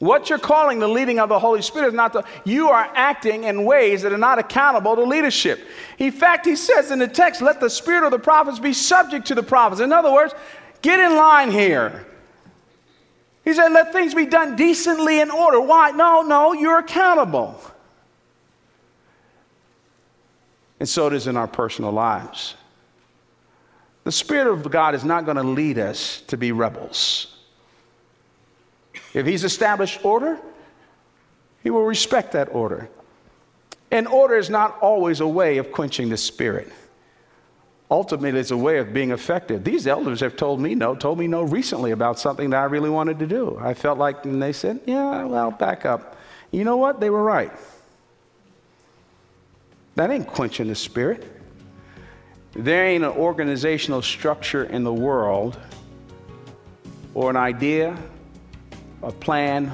What 0.00 0.30
you're 0.30 0.38
calling 0.38 0.78
the 0.78 0.88
leading 0.88 1.20
of 1.20 1.28
the 1.28 1.38
Holy 1.38 1.60
Spirit 1.60 1.88
is 1.88 1.94
not 1.94 2.14
the, 2.14 2.24
you 2.46 2.70
are 2.70 2.90
acting 2.94 3.44
in 3.44 3.64
ways 3.64 4.00
that 4.00 4.14
are 4.14 4.18
not 4.18 4.38
accountable 4.38 4.96
to 4.96 5.02
leadership. 5.02 5.60
In 5.98 6.10
fact, 6.10 6.46
he 6.46 6.56
says 6.56 6.90
in 6.90 6.98
the 6.98 7.06
text, 7.06 7.42
let 7.42 7.60
the 7.60 7.68
spirit 7.68 8.04
of 8.04 8.10
the 8.10 8.18
prophets 8.18 8.58
be 8.58 8.72
subject 8.72 9.26
to 9.26 9.34
the 9.34 9.42
prophets. 9.42 9.82
In 9.82 9.92
other 9.92 10.10
words, 10.10 10.32
get 10.80 11.00
in 11.00 11.16
line 11.16 11.50
here. 11.50 12.06
He 13.44 13.52
said, 13.52 13.68
let 13.68 13.92
things 13.92 14.14
be 14.14 14.24
done 14.24 14.56
decently 14.56 15.20
in 15.20 15.30
order. 15.30 15.60
Why? 15.60 15.90
No, 15.90 16.22
no, 16.22 16.54
you're 16.54 16.78
accountable. 16.78 17.60
And 20.78 20.88
so 20.88 21.08
it 21.08 21.12
is 21.12 21.26
in 21.26 21.36
our 21.36 21.48
personal 21.48 21.92
lives. 21.92 22.54
The 24.04 24.12
Spirit 24.12 24.50
of 24.50 24.70
God 24.70 24.94
is 24.94 25.04
not 25.04 25.26
going 25.26 25.36
to 25.36 25.42
lead 25.42 25.78
us 25.78 26.22
to 26.28 26.38
be 26.38 26.52
rebels. 26.52 27.36
If 29.14 29.26
He's 29.26 29.44
established 29.44 30.04
order, 30.04 30.38
He 31.62 31.70
will 31.70 31.84
respect 31.84 32.32
that 32.32 32.48
order. 32.52 32.88
And 33.90 34.06
order 34.06 34.36
is 34.36 34.50
not 34.50 34.78
always 34.80 35.20
a 35.20 35.26
way 35.26 35.58
of 35.58 35.72
quenching 35.72 36.08
the 36.08 36.16
Spirit 36.16 36.72
ultimately 37.90 38.38
it's 38.38 38.52
a 38.52 38.56
way 38.56 38.78
of 38.78 38.94
being 38.94 39.10
effective. 39.10 39.64
These 39.64 39.86
elders 39.86 40.20
have 40.20 40.36
told 40.36 40.60
me 40.60 40.74
no, 40.74 40.94
told 40.94 41.18
me 41.18 41.26
no 41.26 41.42
recently 41.42 41.90
about 41.90 42.18
something 42.18 42.50
that 42.50 42.60
I 42.60 42.64
really 42.64 42.90
wanted 42.90 43.18
to 43.18 43.26
do. 43.26 43.58
I 43.60 43.74
felt 43.74 43.98
like, 43.98 44.24
and 44.24 44.40
they 44.40 44.52
said, 44.52 44.80
yeah, 44.86 45.24
well, 45.24 45.50
back 45.50 45.84
up. 45.84 46.16
You 46.52 46.64
know 46.64 46.76
what? 46.76 47.00
They 47.00 47.10
were 47.10 47.22
right. 47.22 47.52
That 49.96 50.10
ain't 50.10 50.26
quenching 50.26 50.68
the 50.68 50.74
spirit. 50.74 51.26
There 52.52 52.86
ain't 52.86 53.04
an 53.04 53.10
organizational 53.10 54.02
structure 54.02 54.64
in 54.64 54.84
the 54.84 54.92
world 54.92 55.58
or 57.14 57.30
an 57.30 57.36
idea, 57.36 57.96
a 59.02 59.10
plan, 59.12 59.72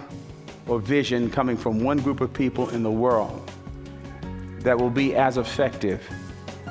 or 0.68 0.78
vision 0.78 1.30
coming 1.30 1.56
from 1.56 1.80
one 1.80 1.98
group 1.98 2.20
of 2.20 2.32
people 2.32 2.70
in 2.70 2.82
the 2.82 2.90
world 2.90 3.50
that 4.60 4.76
will 4.76 4.90
be 4.90 5.14
as 5.14 5.38
effective 5.38 6.08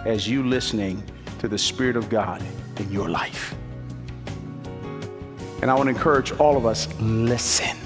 as 0.06 0.28
you 0.28 0.44
listening 0.44 1.04
to 1.40 1.48
the 1.48 1.58
Spirit 1.58 1.96
of 1.96 2.10
God 2.10 2.44
in 2.78 2.92
your 2.92 3.10
life. 3.10 3.56
And 5.62 5.72
I 5.72 5.74
want 5.74 5.88
to 5.88 5.96
encourage 5.96 6.32
all 6.34 6.58
of 6.58 6.66
us 6.66 6.88
listen. 7.00 7.78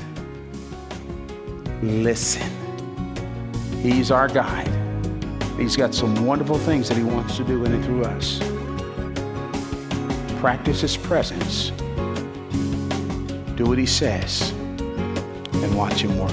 Listen. 1.81 2.51
He's 3.81 4.11
our 4.11 4.27
guide. 4.27 4.67
He's 5.57 5.77
got 5.77 5.93
some 5.93 6.25
wonderful 6.25 6.57
things 6.57 6.89
that 6.89 6.97
He 6.97 7.03
wants 7.03 7.37
to 7.37 7.43
do 7.43 7.63
in 7.65 7.73
and 7.73 7.85
through 7.85 8.03
us. 8.05 8.39
Practice 10.39 10.81
His 10.81 10.97
presence. 10.97 11.69
Do 13.55 13.65
what 13.65 13.77
He 13.77 13.85
says 13.85 14.53
watch 15.79 16.03
work. 16.03 16.31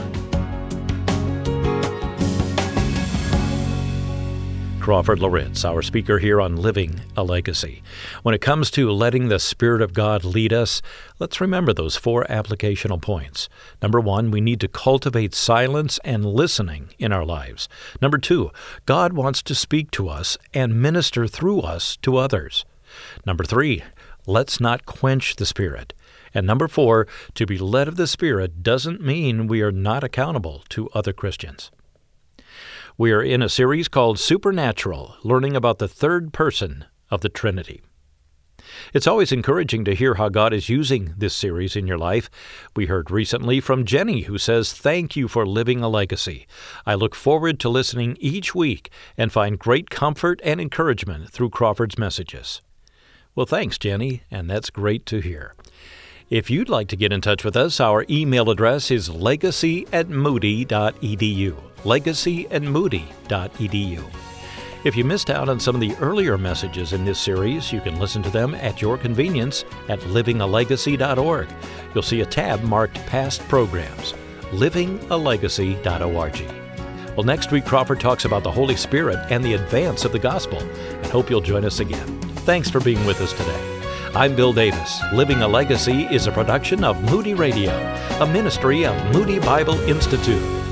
Crawford 4.81 5.21
Loritts, 5.21 5.65
our 5.65 5.83
speaker 5.83 6.19
here 6.19 6.41
on 6.41 6.57
Living 6.57 6.99
a 7.17 7.23
Legacy. 7.23 7.85
When 8.25 8.35
it 8.35 8.41
comes 8.41 8.73
to 8.73 8.91
letting 8.91 9.29
the 9.29 9.39
Spirit 9.39 9.83
of 9.83 9.95
God 9.95 10.25
lead 10.25 10.53
us, 10.53 10.83
let's 11.21 11.41
remember 11.41 11.73
those 11.73 11.95
four 11.95 12.25
applicational 12.25 13.01
points. 13.01 13.49
Number 13.81 14.01
one, 14.01 14.33
we 14.33 14.41
need 14.41 14.59
to 14.63 14.69
cultivate 14.69 15.33
silence 15.33 16.01
and 16.05 16.27
listening 16.27 16.89
in 16.99 17.13
our 17.13 17.25
lives. 17.25 17.69
Number 18.03 18.19
two, 18.19 18.51
God 18.85 19.13
wants 19.13 19.43
to 19.43 19.55
speak 19.55 19.93
to 19.93 20.09
us 20.09 20.37
and 20.55 20.83
minister 20.83 21.29
through 21.29 21.61
us 21.61 21.97
to 21.99 22.17
others. 22.17 22.65
Number 23.25 23.45
three, 23.45 23.85
let's 24.27 24.59
not 24.59 24.87
quench 24.87 25.37
the 25.37 25.47
Spirit. 25.47 25.93
And 26.37 26.47
number 26.47 26.69
four, 26.69 27.07
to 27.33 27.47
be 27.47 27.57
led 27.57 27.89
of 27.89 27.97
the 27.97 28.07
Spirit 28.07 28.63
doesn't 28.63 29.01
mean 29.01 29.47
we 29.47 29.63
are 29.63 29.73
not 29.73 30.05
accountable 30.05 30.65
to 30.69 30.91
other 30.91 31.15
Christians. 31.15 31.71
We 32.99 33.11
are 33.11 33.23
in 33.23 33.41
a 33.41 33.49
series 33.49 33.89
called 33.89 34.19
Supernatural, 34.19 35.17
learning 35.23 35.57
about 35.57 35.79
the 35.79 35.89
third 35.89 36.35
person 36.35 36.85
of 37.11 37.23
the 37.23 37.31
Trinity. 37.31 37.81
It's 38.93 39.07
always 39.07 39.33
encouraging 39.33 39.87
to 39.87 39.95
hear 39.95 40.17
how 40.17 40.29
God 40.29 40.53
is 40.53 40.69
using 40.69 41.15
this 41.17 41.35
series 41.35 41.75
in 41.75 41.87
your 41.87 41.97
life. 41.97 42.29
We 42.75 42.85
heard 42.85 43.11
recently 43.11 43.59
from 43.59 43.87
Jenny, 43.87 44.23
who 44.23 44.37
says, 44.37 44.75
Thank 44.75 45.17
you 45.17 45.29
for 45.29 45.47
living 45.47 45.81
a 45.81 45.89
legacy. 45.89 46.47
I 46.85 46.97
look 46.97 47.15
forward 47.15 47.59
to 47.61 47.71
listening 47.71 48.15
each 48.21 48.55
week 48.55 48.91
and 49.17 49.33
find 49.33 49.59
great 49.59 49.89
comfort 49.89 50.43
and 50.45 50.61
encouragement 50.61 51.31
through 51.31 51.49
Crawford's 51.49 51.97
messages. 51.97 52.61
Well, 53.35 53.47
thanks, 53.47 53.79
Jenny, 53.79 54.25
and 54.31 54.51
that's 54.51 54.69
great 54.69 55.07
to 55.07 55.21
hear. 55.21 55.55
If 56.29 56.51
you'd 56.51 56.69
like 56.69 56.89
to 56.89 56.97
get 56.97 57.13
in 57.13 57.21
touch 57.21 57.45
with 57.45 57.57
us, 57.57 57.79
our 57.79 58.05
email 58.11 58.51
address 58.51 58.91
is 58.91 59.09
legacy 59.09 59.87
at 59.93 60.09
moody.edu 60.09 61.57
legacy 61.87 62.47
at 62.49 62.63
moody.edu. 62.63 64.05
If 64.85 64.97
you 64.97 65.05
missed 65.05 65.31
out 65.31 65.49
on 65.49 65.59
some 65.59 65.75
of 65.75 65.81
the 65.81 65.97
earlier 65.97 66.37
messages 66.37 66.93
in 66.93 67.05
this 67.05 67.19
series, 67.19 67.73
you 67.73 67.81
can 67.81 67.99
listen 67.99 68.23
to 68.23 68.31
them 68.31 68.55
at 68.57 68.83
your 68.83 68.99
convenience 68.99 69.65
at 69.89 70.01
livingalegacy.org. 70.01 71.49
You'll 71.95 72.03
see 72.03 72.21
a 72.21 72.27
tab 72.27 72.63
marked 72.63 73.05
Past 73.07 73.41
Programs, 73.49 74.13
livingalegacy.org. 74.51 76.53
Well, 77.17 77.25
next 77.25 77.51
week, 77.51 77.65
Crawford 77.65 77.99
talks 77.99 78.27
about 78.27 78.43
the 78.43 78.53
Holy 78.53 78.77
Spirit 78.77 79.19
and 79.31 79.43
the 79.43 79.55
advance 79.55 80.05
of 80.05 80.13
the 80.13 80.19
gospel, 80.19 80.59
and 80.59 81.07
hope 81.07 81.31
you'll 81.31 81.41
join 81.41 81.65
us 81.65 81.81
again. 81.81 82.21
Thanks 82.45 82.69
for 82.69 82.81
being 82.81 83.05
with 83.07 83.23
us 83.23 83.33
today. 83.33 83.76
I'm 84.15 84.35
Bill 84.35 84.53
Davis. 84.53 85.01
Living 85.13 85.43
a 85.43 85.49
Legacy 85.49 86.05
is 86.05 86.27
a 86.27 86.33
production 86.33 86.85
of 86.85 87.03
Moody 87.11 87.35
Radio, 87.35 87.73
a 88.21 88.27
ministry 88.27 88.85
of 88.85 88.95
Moody 89.13 89.39
Bible 89.39 89.79
Institute. 89.89 90.66